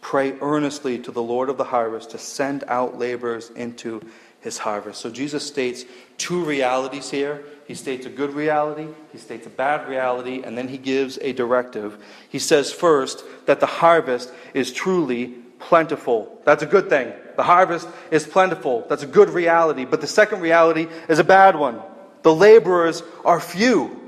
pray 0.00 0.34
earnestly 0.40 0.98
to 0.98 1.12
the 1.12 1.22
Lord 1.22 1.48
of 1.48 1.56
the 1.56 1.64
harvest 1.64 2.10
to 2.10 2.18
send 2.18 2.64
out 2.66 2.98
laborers 2.98 3.50
into 3.50 4.02
his 4.40 4.58
harvest. 4.58 5.00
So 5.00 5.10
Jesus 5.10 5.46
states 5.46 5.84
two 6.16 6.44
realities 6.44 7.10
here. 7.10 7.44
He 7.66 7.74
states 7.74 8.06
a 8.06 8.10
good 8.10 8.32
reality, 8.32 8.88
he 9.12 9.18
states 9.18 9.46
a 9.46 9.50
bad 9.50 9.88
reality, 9.88 10.42
and 10.42 10.56
then 10.56 10.68
he 10.68 10.78
gives 10.78 11.18
a 11.20 11.32
directive. 11.34 12.02
He 12.30 12.38
says 12.38 12.72
first 12.72 13.22
that 13.46 13.60
the 13.60 13.66
harvest 13.66 14.32
is 14.54 14.72
truly 14.72 15.34
plentiful. 15.58 16.40
That's 16.44 16.62
a 16.62 16.66
good 16.66 16.88
thing. 16.88 17.12
The 17.36 17.42
harvest 17.42 17.86
is 18.10 18.26
plentiful. 18.26 18.86
That's 18.88 19.02
a 19.02 19.06
good 19.06 19.30
reality. 19.30 19.84
But 19.84 20.00
the 20.00 20.06
second 20.06 20.40
reality 20.40 20.88
is 21.08 21.18
a 21.18 21.24
bad 21.24 21.56
one. 21.56 21.80
The 22.22 22.34
laborers 22.34 23.02
are 23.24 23.38
few. 23.38 24.00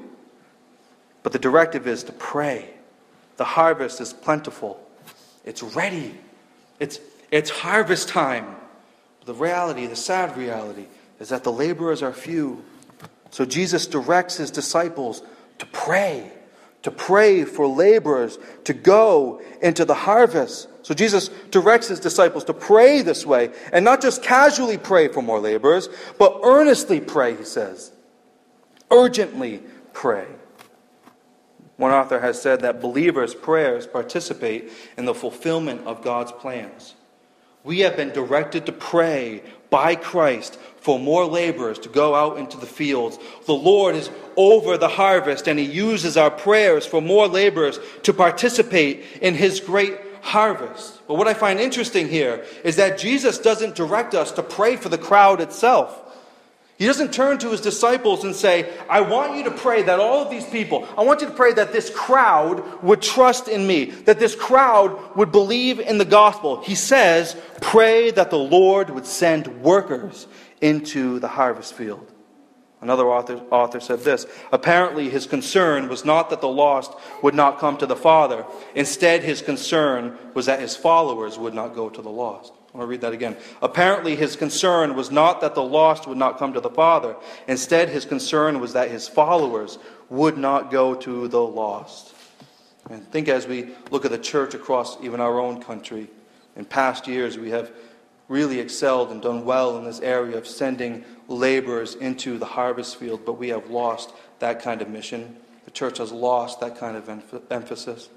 But 1.23 1.33
the 1.33 1.39
directive 1.39 1.87
is 1.87 2.05
to 2.05 2.13
pray. 2.13 2.71
The 3.41 3.45
harvest 3.45 4.03
is 4.03 4.13
plentiful, 4.13 4.79
it's 5.47 5.63
ready, 5.63 6.15
it's, 6.79 7.01
it's 7.31 7.49
harvest 7.49 8.11
time. 8.11 8.45
The 9.25 9.33
reality, 9.33 9.87
the 9.87 9.97
sad 9.97 10.37
reality, 10.37 10.85
is 11.19 11.31
that 11.31 11.43
the 11.43 11.51
laborers 11.51 12.03
are 12.03 12.13
few. 12.13 12.63
So 13.31 13.47
Jesus 13.47 13.87
directs 13.87 14.37
his 14.37 14.51
disciples 14.51 15.23
to 15.57 15.65
pray, 15.65 16.31
to 16.83 16.91
pray 16.91 17.45
for 17.45 17.67
laborers 17.67 18.39
to 18.65 18.75
go 18.75 19.41
into 19.63 19.87
the 19.87 19.95
harvest. 19.95 20.69
So 20.83 20.93
Jesus 20.93 21.31
directs 21.51 21.89
his 21.89 21.99
disciples 21.99 22.45
to 22.45 22.53
pray 22.53 23.01
this 23.01 23.25
way, 23.25 23.53
and 23.73 23.87
not 23.87 24.03
just 24.03 24.23
casually 24.23 24.77
pray 24.77 25.09
for 25.09 25.23
more 25.23 25.41
laborers, 25.41 25.89
but 26.19 26.41
earnestly 26.45 27.01
pray, 27.01 27.37
he 27.37 27.45
says. 27.45 27.91
Urgently 28.91 29.63
pray. 29.95 30.27
One 31.81 31.93
author 31.93 32.21
has 32.21 32.39
said 32.39 32.61
that 32.61 32.83
believers' 32.83 33.35
prayers 33.35 33.87
participate 33.87 34.71
in 34.99 35.07
the 35.07 35.15
fulfillment 35.15 35.87
of 35.87 36.05
God's 36.05 36.31
plans. 36.31 36.95
We 37.65 37.79
have 37.81 37.97
been 37.97 38.13
directed 38.13 38.67
to 38.67 38.73
pray 38.73 39.43
by 39.71 39.95
Christ 39.95 40.59
for 40.77 40.99
more 40.99 41.25
laborers 41.25 41.79
to 41.79 41.89
go 41.89 42.15
out 42.15 42.37
into 42.37 42.59
the 42.59 42.67
fields. 42.67 43.19
The 43.47 43.55
Lord 43.55 43.95
is 43.95 44.11
over 44.37 44.77
the 44.77 44.89
harvest, 44.89 45.49
and 45.49 45.59
He 45.59 45.65
uses 45.65 46.19
our 46.19 46.31
prayers 46.31 46.85
for 46.85 47.01
more 47.01 47.27
laborers 47.27 47.79
to 48.03 48.13
participate 48.13 49.03
in 49.23 49.35
His 49.35 49.59
great 49.59 49.97
harvest. 50.21 51.01
But 51.09 51.15
what 51.15 51.29
I 51.29 51.33
find 51.33 51.59
interesting 51.59 52.11
here 52.11 52.45
is 52.63 52.77
that 52.77 52.99
Jesus 52.99 53.39
doesn't 53.39 53.75
direct 53.75 54.15
us 54.15 54.33
to 54.33 54.43
pray 54.43 54.77
for 54.77 54.91
the 54.91 54.99
crowd 54.99 55.41
itself. 55.41 56.10
He 56.81 56.87
doesn't 56.87 57.13
turn 57.13 57.37
to 57.41 57.51
his 57.51 57.61
disciples 57.61 58.25
and 58.25 58.35
say, 58.35 58.73
I 58.89 59.03
want 59.03 59.37
you 59.37 59.45
to 59.45 59.51
pray 59.51 59.83
that 59.83 60.01
all 60.01 60.23
of 60.23 60.31
these 60.31 60.47
people, 60.47 60.89
I 60.97 61.03
want 61.03 61.21
you 61.21 61.27
to 61.27 61.35
pray 61.35 61.53
that 61.53 61.73
this 61.73 61.91
crowd 61.91 62.83
would 62.83 63.03
trust 63.03 63.49
in 63.49 63.67
me, 63.67 63.85
that 64.07 64.19
this 64.19 64.35
crowd 64.35 65.15
would 65.15 65.31
believe 65.31 65.79
in 65.79 65.99
the 65.99 66.07
gospel. 66.07 66.63
He 66.63 66.75
says, 66.75 67.37
pray 67.61 68.11
that 68.13 68.31
the 68.31 68.39
Lord 68.39 68.89
would 68.89 69.05
send 69.05 69.61
workers 69.63 70.27
into 70.63 71.19
the 71.19 71.29
harvest 71.29 71.75
field. 71.75 72.11
Another 72.81 73.11
author, 73.11 73.43
author 73.51 73.81
said 73.81 74.01
this 74.01 74.25
Apparently, 74.51 75.11
his 75.11 75.27
concern 75.27 75.87
was 75.91 76.07
not 76.07 76.31
that 76.31 76.41
the 76.41 76.49
lost 76.49 76.95
would 77.23 77.35
not 77.35 77.59
come 77.59 77.77
to 77.77 77.87
the 77.87 77.95
Father. 77.95 78.47
Instead, 78.75 79.23
his 79.23 79.43
concern 79.43 80.17
was 80.33 80.47
that 80.47 80.61
his 80.61 80.77
followers 80.77 81.39
would 81.39 81.53
not 81.53 81.75
go 81.75 81.91
to 81.91 82.01
the 82.01 82.09
lost. 82.09 82.55
I 82.73 82.79
want 82.79 82.87
to 82.87 82.91
read 82.91 83.01
that 83.01 83.13
again. 83.13 83.37
Apparently, 83.63 84.15
his 84.15 84.37
concern 84.37 84.95
was 84.95 85.11
not 85.11 85.41
that 85.41 85.57
the 85.57 85.63
lost 85.63 86.07
would 86.07 86.19
not 86.19 86.39
come 86.39 86.53
to 86.53 86.61
the 86.61 86.71
Father. 86.71 87.17
Instead, 87.49 87.89
his 87.89 88.05
concern 88.05 88.61
was 88.61 88.75
that 88.75 88.91
his 88.91 89.09
followers 89.09 89.79
would 90.09 90.39
not 90.39 90.71
go 90.71 90.95
to 90.95 91.27
the 91.27 91.41
lost. 91.41 92.15
And 92.89 93.05
think 93.11 93.29
as 93.29 93.49
we 93.49 93.71
look 93.91 94.05
at 94.05 94.13
the 94.13 94.19
church 94.19 94.55
across 94.55 95.01
even 95.03 95.21
our 95.21 95.41
own 95.41 95.61
country. 95.61 96.09
In 96.55 96.65
past 96.65 97.09
years, 97.09 97.39
we 97.39 97.51
have 97.51 97.73
really 98.29 98.61
excelled 98.61 99.11
and 99.11 99.21
done 99.21 99.45
well 99.45 99.77
in 99.77 99.85
this 99.85 100.01
area 100.01 100.39
of 100.39 100.47
sending 100.47 101.05
laborers 101.27 101.97
into 101.97 102.39
the 102.39 102.47
harvest 102.47 102.97
field, 102.97 103.25
but 103.27 103.33
we 103.33 103.49
have 103.49 103.69
lost 103.69 104.13
that 104.39 104.63
kind 104.63 104.81
of 104.81 104.89
mission. 104.89 105.37
The 105.65 105.73
church 105.73 105.99
has 105.99 106.13
lost 106.13 106.61
that 106.61 106.79
kind 106.79 106.97
of 106.97 107.09
emphasis 107.51 108.09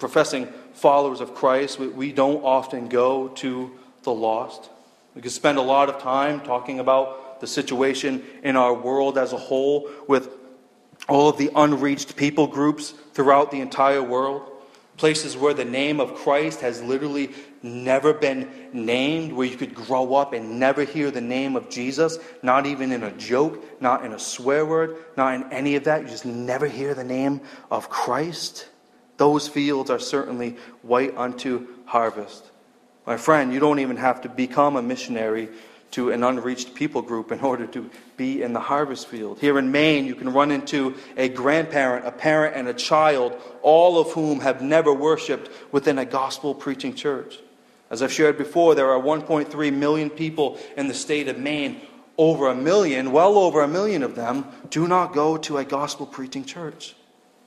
professing 0.00 0.48
followers 0.72 1.20
of 1.20 1.34
Christ, 1.34 1.78
we, 1.78 1.88
we 1.88 2.12
don't 2.12 2.42
often 2.42 2.88
go 2.88 3.28
to 3.28 3.70
the 4.02 4.12
lost. 4.12 4.70
We 5.14 5.22
could 5.22 5.30
spend 5.30 5.58
a 5.58 5.62
lot 5.62 5.88
of 5.88 6.00
time 6.00 6.40
talking 6.40 6.80
about 6.80 7.40
the 7.40 7.46
situation 7.46 8.24
in 8.42 8.56
our 8.56 8.74
world 8.74 9.18
as 9.18 9.32
a 9.32 9.36
whole 9.36 9.88
with 10.08 10.30
all 11.08 11.28
of 11.28 11.38
the 11.38 11.50
unreached 11.54 12.16
people 12.16 12.46
groups 12.46 12.90
throughout 13.12 13.50
the 13.50 13.60
entire 13.60 14.02
world. 14.02 14.42
Places 14.96 15.36
where 15.36 15.54
the 15.54 15.64
name 15.64 15.98
of 15.98 16.14
Christ 16.14 16.60
has 16.60 16.82
literally 16.82 17.30
never 17.62 18.12
been 18.12 18.50
named, 18.72 19.32
where 19.32 19.46
you 19.46 19.56
could 19.56 19.74
grow 19.74 20.14
up 20.14 20.34
and 20.34 20.60
never 20.60 20.84
hear 20.84 21.10
the 21.10 21.20
name 21.20 21.56
of 21.56 21.70
Jesus, 21.70 22.18
not 22.42 22.66
even 22.66 22.92
in 22.92 23.02
a 23.02 23.12
joke, 23.12 23.80
not 23.80 24.04
in 24.04 24.12
a 24.12 24.18
swear 24.18 24.66
word, 24.66 24.96
not 25.16 25.34
in 25.34 25.52
any 25.52 25.74
of 25.76 25.84
that. 25.84 26.02
You 26.02 26.08
just 26.08 26.26
never 26.26 26.66
hear 26.66 26.94
the 26.94 27.04
name 27.04 27.40
of 27.70 27.88
Christ. 27.88 28.68
Those 29.20 29.48
fields 29.48 29.90
are 29.90 29.98
certainly 29.98 30.56
white 30.80 31.14
unto 31.14 31.66
harvest. 31.84 32.42
My 33.06 33.18
friend, 33.18 33.52
you 33.52 33.60
don't 33.60 33.80
even 33.80 33.98
have 33.98 34.22
to 34.22 34.30
become 34.30 34.76
a 34.76 34.82
missionary 34.82 35.50
to 35.90 36.10
an 36.10 36.24
unreached 36.24 36.74
people 36.74 37.02
group 37.02 37.30
in 37.30 37.40
order 37.50 37.66
to 37.66 37.90
be 38.16 38.42
in 38.42 38.54
the 38.54 38.60
harvest 38.60 39.08
field. 39.08 39.38
Here 39.38 39.58
in 39.58 39.70
Maine, 39.70 40.06
you 40.06 40.14
can 40.14 40.32
run 40.32 40.50
into 40.50 40.94
a 41.18 41.28
grandparent, 41.28 42.06
a 42.06 42.12
parent, 42.12 42.56
and 42.56 42.66
a 42.66 42.72
child, 42.72 43.38
all 43.60 44.00
of 44.00 44.10
whom 44.12 44.40
have 44.40 44.62
never 44.62 44.90
worshiped 44.90 45.50
within 45.70 45.98
a 45.98 46.06
gospel 46.06 46.54
preaching 46.54 46.94
church. 46.94 47.40
As 47.90 48.02
I've 48.02 48.10
shared 48.10 48.38
before, 48.38 48.74
there 48.74 48.90
are 48.90 49.02
1.3 49.02 49.70
million 49.74 50.08
people 50.08 50.58
in 50.78 50.88
the 50.88 50.94
state 50.94 51.28
of 51.28 51.38
Maine. 51.38 51.82
Over 52.16 52.48
a 52.48 52.54
million, 52.54 53.12
well 53.12 53.36
over 53.36 53.60
a 53.60 53.68
million 53.68 54.02
of 54.02 54.14
them, 54.14 54.46
do 54.70 54.88
not 54.88 55.12
go 55.12 55.36
to 55.36 55.58
a 55.58 55.64
gospel 55.66 56.06
preaching 56.06 56.46
church. 56.46 56.94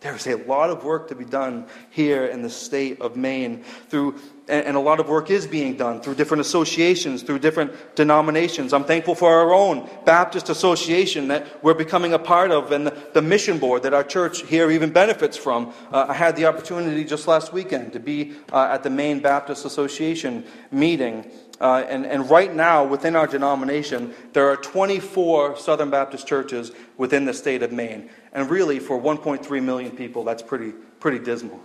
There's 0.04 0.28
a 0.28 0.36
lot 0.36 0.70
of 0.70 0.84
work 0.84 1.08
to 1.08 1.16
be 1.16 1.24
done 1.24 1.66
here 1.90 2.26
in 2.26 2.42
the 2.42 2.50
state 2.50 3.00
of 3.00 3.16
Maine 3.16 3.64
through 3.88 4.20
and 4.50 4.76
a 4.76 4.80
lot 4.80 5.00
of 5.00 5.08
work 5.08 5.30
is 5.30 5.48
being 5.48 5.78
done 5.78 6.02
through 6.02 6.16
different 6.16 6.42
associations, 6.42 7.24
through 7.24 7.40
different 7.40 7.96
denominations. 7.96 8.74
I'm 8.74 8.84
thankful 8.84 9.16
for 9.16 9.34
our 9.34 9.54
own 9.54 9.90
Baptist 10.04 10.50
association 10.50 11.30
that 11.30 11.64
we're 11.64 11.74
becoming 11.74 12.12
a 12.12 12.20
part 12.20 12.52
of 12.52 12.74
and 12.74 12.88
the, 12.88 12.98
the 13.14 13.22
mission 13.22 13.58
board 13.58 13.84
that 13.84 13.94
our 13.94 14.04
church 14.04 14.44
here 14.44 14.70
even 14.70 14.92
benefits 14.92 15.38
from. 15.38 15.74
Uh, 15.94 16.08
I 16.10 16.14
had 16.14 16.36
the 16.36 16.46
opportunity 16.46 17.06
just 17.06 17.26
last 17.26 17.54
weekend 17.54 17.94
to 17.94 18.02
be 18.02 18.34
uh, 18.52 18.68
at 18.72 18.84
the 18.84 18.90
Maine 18.90 19.22
Baptist 19.22 19.64
Association 19.64 20.44
meeting. 20.72 21.32
Uh, 21.62 21.86
and, 21.88 22.06
and 22.06 22.30
right 22.30 22.54
now, 22.54 22.84
within 22.84 23.16
our 23.16 23.28
denomination, 23.28 24.14
there 24.34 24.50
are 24.50 24.58
24 24.58 25.56
Southern 25.56 25.90
Baptist 25.90 26.28
churches 26.28 26.74
within 26.98 27.24
the 27.24 27.34
state 27.34 27.64
of 27.64 27.72
Maine. 27.72 28.10
And 28.34 28.50
really, 28.50 28.80
for 28.80 29.00
1.3 29.00 29.64
million 29.64 29.96
people, 29.96 30.24
that's 30.24 30.42
pretty, 30.42 30.72
pretty 31.00 31.20
dismal. 31.20 31.62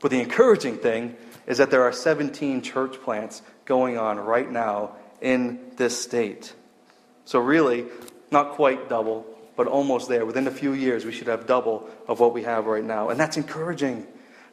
But 0.00 0.10
the 0.10 0.20
encouraging 0.20 0.76
thing 0.76 1.16
is 1.46 1.58
that 1.58 1.70
there 1.70 1.82
are 1.82 1.92
17 1.92 2.60
church 2.60 3.00
plants 3.00 3.40
going 3.64 3.96
on 3.96 4.18
right 4.18 4.50
now 4.50 4.92
in 5.22 5.58
this 5.76 6.00
state. 6.00 6.54
So, 7.24 7.38
really, 7.38 7.86
not 8.30 8.52
quite 8.52 8.90
double, 8.90 9.26
but 9.56 9.66
almost 9.66 10.08
there. 10.08 10.26
Within 10.26 10.46
a 10.46 10.50
few 10.50 10.74
years, 10.74 11.06
we 11.06 11.12
should 11.12 11.28
have 11.28 11.46
double 11.46 11.88
of 12.06 12.20
what 12.20 12.34
we 12.34 12.42
have 12.42 12.66
right 12.66 12.84
now. 12.84 13.08
And 13.08 13.18
that's 13.18 13.38
encouraging. 13.38 14.06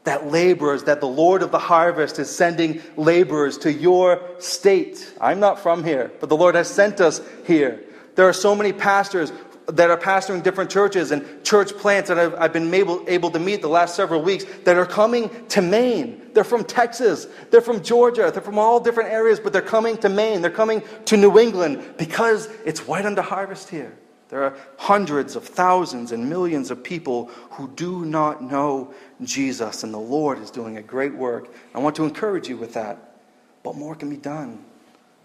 that 0.03 0.31
laborers, 0.31 0.83
that 0.83 0.99
the 0.99 1.07
Lord 1.07 1.43
of 1.43 1.51
the 1.51 1.59
harvest 1.59 2.19
is 2.19 2.29
sending 2.29 2.81
laborers 2.97 3.57
to 3.59 3.71
your 3.71 4.21
state. 4.39 5.13
I'm 5.19 5.39
not 5.39 5.59
from 5.59 5.83
here, 5.83 6.11
but 6.19 6.29
the 6.29 6.35
Lord 6.35 6.55
has 6.55 6.69
sent 6.69 6.99
us 6.99 7.21
here. 7.45 7.81
There 8.15 8.27
are 8.27 8.33
so 8.33 8.55
many 8.55 8.73
pastors 8.73 9.31
that 9.67 9.89
are 9.89 9.97
pastoring 9.97 10.43
different 10.43 10.69
churches 10.69 11.11
and 11.11 11.43
church 11.43 11.73
plants 11.77 12.09
that 12.09 12.19
I've, 12.19 12.35
I've 12.35 12.53
been 12.53 12.73
able, 12.73 13.03
able 13.07 13.31
to 13.31 13.39
meet 13.39 13.61
the 13.61 13.69
last 13.69 13.95
several 13.95 14.21
weeks 14.21 14.45
that 14.65 14.75
are 14.75 14.85
coming 14.85 15.29
to 15.49 15.61
Maine. 15.61 16.29
They're 16.33 16.43
from 16.43 16.63
Texas. 16.63 17.27
They're 17.49 17.61
from 17.61 17.81
Georgia. 17.81 18.29
They're 18.31 18.41
from 18.41 18.59
all 18.59 18.79
different 18.79 19.11
areas, 19.11 19.39
but 19.39 19.53
they're 19.53 19.61
coming 19.61 19.97
to 19.97 20.09
Maine. 20.09 20.41
They're 20.41 20.51
coming 20.51 20.83
to 21.05 21.17
New 21.17 21.39
England 21.39 21.95
because 21.97 22.49
it's 22.65 22.87
white 22.87 23.05
under 23.05 23.21
harvest 23.21 23.69
here. 23.69 23.97
There 24.29 24.43
are 24.43 24.57
hundreds 24.77 25.35
of 25.35 25.45
thousands 25.45 26.11
and 26.11 26.27
millions 26.27 26.71
of 26.71 26.83
people 26.83 27.27
who 27.51 27.69
do 27.69 28.03
not 28.03 28.41
know 28.41 28.93
Jesus, 29.21 29.83
and 29.83 29.93
the 29.93 29.99
Lord 29.99 30.39
is 30.39 30.49
doing 30.49 30.77
a 30.77 30.81
great 30.81 31.13
work. 31.13 31.53
I 31.75 31.79
want 31.79 31.95
to 31.97 32.03
encourage 32.03 32.49
you 32.49 32.57
with 32.57 32.73
that. 32.73 33.13
But 33.61 33.75
more 33.75 33.95
can 33.95 34.09
be 34.09 34.17
done. 34.17 34.65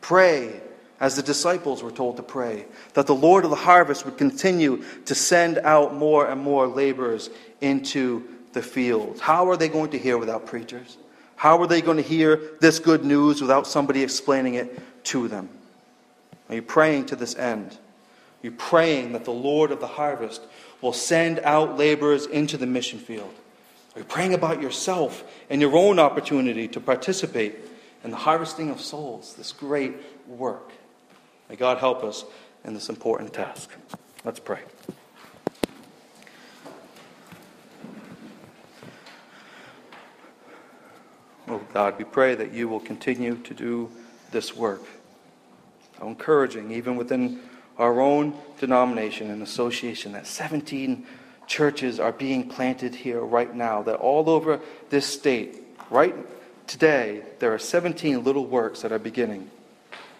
Pray, 0.00 0.60
as 1.00 1.16
the 1.16 1.22
disciples 1.22 1.82
were 1.82 1.90
told 1.90 2.16
to 2.16 2.22
pray, 2.22 2.66
that 2.94 3.06
the 3.06 3.14
Lord 3.14 3.44
of 3.44 3.50
the 3.50 3.56
harvest 3.56 4.04
would 4.04 4.18
continue 4.18 4.84
to 5.04 5.14
send 5.14 5.58
out 5.58 5.94
more 5.94 6.28
and 6.28 6.40
more 6.40 6.66
laborers 6.66 7.30
into 7.60 8.26
the 8.52 8.62
fields. 8.62 9.20
How 9.20 9.48
are 9.48 9.56
they 9.56 9.68
going 9.68 9.90
to 9.90 9.98
hear 9.98 10.18
without 10.18 10.46
preachers? 10.46 10.96
How 11.36 11.60
are 11.60 11.68
they 11.68 11.82
going 11.82 11.98
to 11.98 12.02
hear 12.02 12.40
this 12.60 12.80
good 12.80 13.04
news 13.04 13.40
without 13.40 13.66
somebody 13.66 14.02
explaining 14.02 14.54
it 14.54 14.76
to 15.04 15.28
them? 15.28 15.48
Are 16.48 16.56
you 16.56 16.62
praying 16.62 17.06
to 17.06 17.16
this 17.16 17.36
end? 17.36 17.72
Are 17.72 17.76
You're 18.42 18.52
praying 18.52 19.12
that 19.12 19.24
the 19.24 19.30
Lord 19.30 19.70
of 19.70 19.80
the 19.80 19.86
harvest 19.86 20.42
will 20.80 20.92
send 20.92 21.38
out 21.40 21.78
laborers 21.78 22.26
into 22.26 22.56
the 22.56 22.66
mission 22.66 22.98
field. 22.98 23.32
Are 23.94 24.00
you 24.00 24.04
praying 24.04 24.34
about 24.34 24.62
yourself 24.62 25.24
and 25.50 25.60
your 25.60 25.76
own 25.76 25.98
opportunity 25.98 26.68
to 26.68 26.80
participate 26.80 27.56
in 28.04 28.10
the 28.10 28.16
harvesting 28.16 28.70
of 28.70 28.80
souls, 28.80 29.34
this 29.34 29.52
great 29.52 29.94
work? 30.26 30.72
May 31.48 31.56
God 31.56 31.78
help 31.78 32.04
us 32.04 32.24
in 32.64 32.74
this 32.74 32.88
important 32.88 33.32
task. 33.32 33.70
Let's 34.24 34.40
pray. 34.40 34.60
Oh 41.48 41.62
God, 41.72 41.96
we 41.96 42.04
pray 42.04 42.34
that 42.34 42.52
you 42.52 42.68
will 42.68 42.80
continue 42.80 43.36
to 43.36 43.54
do 43.54 43.90
this 44.30 44.54
work. 44.54 44.82
How 45.98 46.08
encouraging, 46.08 46.70
even 46.72 46.96
within 46.96 47.40
our 47.78 48.00
own 48.00 48.34
denomination 48.60 49.30
and 49.30 49.42
association 49.42 50.12
that 50.12 50.26
17 50.26 51.06
churches 51.46 51.98
are 51.98 52.12
being 52.12 52.48
planted 52.48 52.94
here 52.94 53.20
right 53.20 53.54
now, 53.54 53.82
that 53.82 53.96
all 53.96 54.28
over 54.28 54.60
this 54.90 55.06
state, 55.06 55.56
right 55.88 56.14
today, 56.66 57.22
there 57.38 57.54
are 57.54 57.58
17 57.58 58.22
little 58.22 58.44
works 58.44 58.82
that 58.82 58.92
are 58.92 58.98
beginning. 58.98 59.50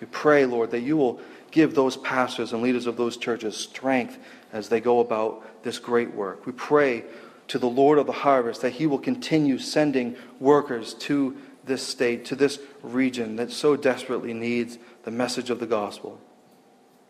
We 0.01 0.07
pray, 0.09 0.47
Lord, 0.47 0.71
that 0.71 0.81
you 0.81 0.97
will 0.97 1.21
give 1.51 1.75
those 1.75 1.97
pastors 1.97 2.53
and 2.53 2.63
leaders 2.63 2.87
of 2.87 2.97
those 2.97 3.17
churches 3.17 3.57
strength 3.57 4.19
as 4.53 4.69
they 4.69 4.81
go 4.81 5.01
about 5.01 5.63
this 5.63 5.79
great 5.79 6.15
work. 6.15 6.47
We 6.47 6.53
pray 6.53 7.05
to 7.49 7.59
the 7.59 7.69
Lord 7.69 7.99
of 7.99 8.07
the 8.07 8.13
harvest 8.13 8.63
that 8.63 8.75
he 8.75 8.87
will 8.87 8.99
continue 8.99 9.59
sending 9.59 10.17
workers 10.39 10.95
to 10.95 11.37
this 11.65 11.87
state, 11.87 12.25
to 12.27 12.37
this 12.37 12.59
region 12.83 13.37
that 13.37 13.51
so 13.51 13.77
desperately 13.77 14.35
needs 14.35 14.79
the 15.05 15.11
message 15.11 15.51
of 15.51 15.61
the 15.61 15.67
gospel. 15.67 16.21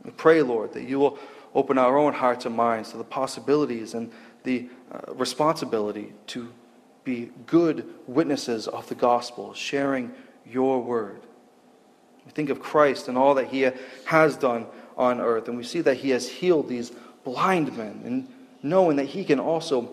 We 0.05 0.11
pray, 0.13 0.43
Lord, 0.43 0.73
that 0.75 0.85
you 0.85 0.99
will 0.99 1.19
open 1.55 1.79
our 1.79 1.97
own 1.99 2.13
hearts 2.13 2.47
and 2.47 2.55
minds 2.55 2.91
to 2.93 2.97
the 2.97 3.05
possibilities 3.05 3.95
and 3.95 4.13
the 4.45 4.69
uh, 4.93 5.13
responsibility 5.15 6.13
to 6.29 6.53
be 7.05 7.31
good 7.47 7.89
witnesses 8.07 8.69
of 8.69 8.89
the 8.89 8.95
gospel, 8.95 9.55
sharing 9.55 10.13
your 10.47 10.81
word. 10.81 11.21
We 12.29 12.33
think 12.33 12.51
of 12.51 12.61
Christ 12.61 13.09
and 13.09 13.17
all 13.17 13.37
that 13.37 13.47
he 13.47 13.71
has 14.05 14.37
done 14.37 14.67
on 14.99 15.19
earth, 15.19 15.49
and 15.49 15.57
we 15.57 15.65
see 15.65 15.81
that 15.81 15.97
he 15.97 16.11
has 16.11 16.29
healed 16.29 16.69
these 16.69 16.93
blind 17.25 17.75
men, 17.75 18.03
and 18.05 18.29
knowing 18.63 18.97
that 18.97 19.07
he 19.07 19.25
can 19.25 19.41
also 19.41 19.91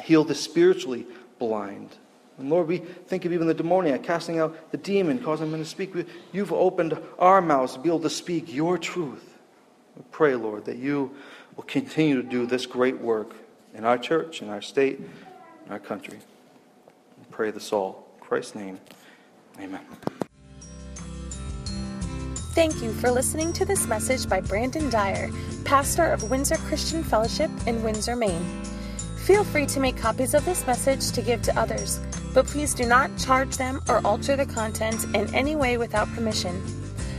heal 0.00 0.22
the 0.22 0.36
spiritually 0.36 1.04
blind. 1.40 1.96
And 2.38 2.48
Lord, 2.48 2.68
we 2.68 2.78
think 2.78 3.24
of 3.24 3.32
even 3.32 3.48
the 3.48 3.54
demoniac 3.54 4.04
casting 4.04 4.38
out 4.38 4.70
the 4.70 4.76
demon, 4.76 5.18
causing 5.18 5.50
him 5.50 5.58
to 5.58 5.64
speak. 5.64 5.92
You've 6.30 6.52
opened 6.52 6.96
our 7.18 7.40
mouths 7.40 7.72
to 7.72 7.80
be 7.80 7.88
able 7.88 8.00
to 8.00 8.10
speak 8.10 8.54
your 8.54 8.78
truth. 8.78 9.36
We 9.96 10.04
pray, 10.12 10.36
Lord, 10.36 10.66
that 10.66 10.76
you 10.76 11.10
will 11.56 11.64
continue 11.64 12.22
to 12.22 12.28
do 12.28 12.46
this 12.46 12.66
great 12.66 13.00
work 13.00 13.34
in 13.74 13.84
our 13.84 13.98
church, 13.98 14.42
in 14.42 14.48
our 14.48 14.62
state, 14.62 15.00
in 15.66 15.72
our 15.72 15.80
country. 15.80 16.18
We 17.18 17.24
pray 17.32 17.50
this 17.50 17.72
all. 17.72 18.06
In 18.18 18.24
Christ's 18.24 18.54
name, 18.54 18.78
amen. 19.58 19.80
Thank 22.54 22.82
you 22.82 22.92
for 22.92 23.10
listening 23.10 23.52
to 23.54 23.64
this 23.64 23.86
message 23.86 24.28
by 24.28 24.40
Brandon 24.40 24.90
Dyer, 24.90 25.30
pastor 25.64 26.06
of 26.06 26.30
Windsor 26.30 26.56
Christian 26.56 27.04
Fellowship 27.04 27.50
in 27.66 27.82
Windsor, 27.82 28.16
Maine. 28.16 28.62
Feel 29.24 29.44
free 29.44 29.66
to 29.66 29.80
make 29.80 29.96
copies 29.96 30.34
of 30.34 30.44
this 30.44 30.66
message 30.66 31.12
to 31.12 31.22
give 31.22 31.42
to 31.42 31.58
others 31.58 32.00
but 32.34 32.46
please 32.46 32.74
do 32.74 32.86
not 32.86 33.10
charge 33.18 33.56
them 33.56 33.80
or 33.88 34.06
alter 34.06 34.36
the 34.36 34.46
content 34.46 35.02
in 35.14 35.34
any 35.34 35.56
way 35.56 35.76
without 35.76 36.06
permission. 36.14 36.62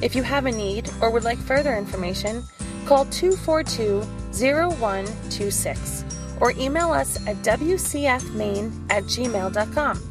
If 0.00 0.14
you 0.14 0.22
have 0.22 0.46
a 0.46 0.52
need 0.52 0.88
or 1.00 1.10
would 1.10 1.24
like 1.24 1.38
further 1.38 1.76
information, 1.76 2.44
call 2.86 3.04
242 3.06 4.06
0126 4.32 6.04
or 6.40 6.52
email 6.52 6.92
us 6.92 7.16
at 7.26 7.36
wcfmaine 7.42 8.72
at 8.90 9.04
gmail.com. 9.04 10.02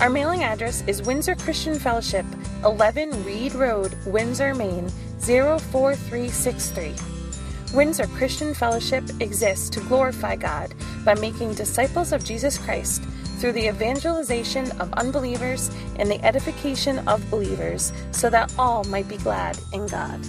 Our 0.00 0.10
mailing 0.10 0.42
address 0.42 0.82
is 0.86 1.02
Windsor 1.02 1.36
Christian 1.36 1.78
Fellowship, 1.78 2.26
11 2.64 3.24
Reed 3.24 3.54
Road, 3.54 3.96
Windsor, 4.06 4.54
Maine 4.54 4.88
04363. 5.20 6.94
Windsor 7.74 8.06
Christian 8.08 8.54
Fellowship 8.54 9.04
exists 9.20 9.68
to 9.70 9.80
glorify 9.80 10.36
God 10.36 10.74
by 11.04 11.14
making 11.14 11.54
disciples 11.54 12.12
of 12.12 12.24
Jesus 12.24 12.58
Christ 12.58 13.02
through 13.38 13.52
the 13.52 13.68
evangelization 13.68 14.70
of 14.80 14.92
unbelievers 14.94 15.70
and 15.98 16.10
the 16.10 16.22
edification 16.24 17.06
of 17.08 17.28
believers, 17.30 17.92
so 18.10 18.30
that 18.30 18.52
all 18.58 18.84
might 18.84 19.08
be 19.08 19.16
glad 19.18 19.58
in 19.72 19.86
God. 19.86 20.20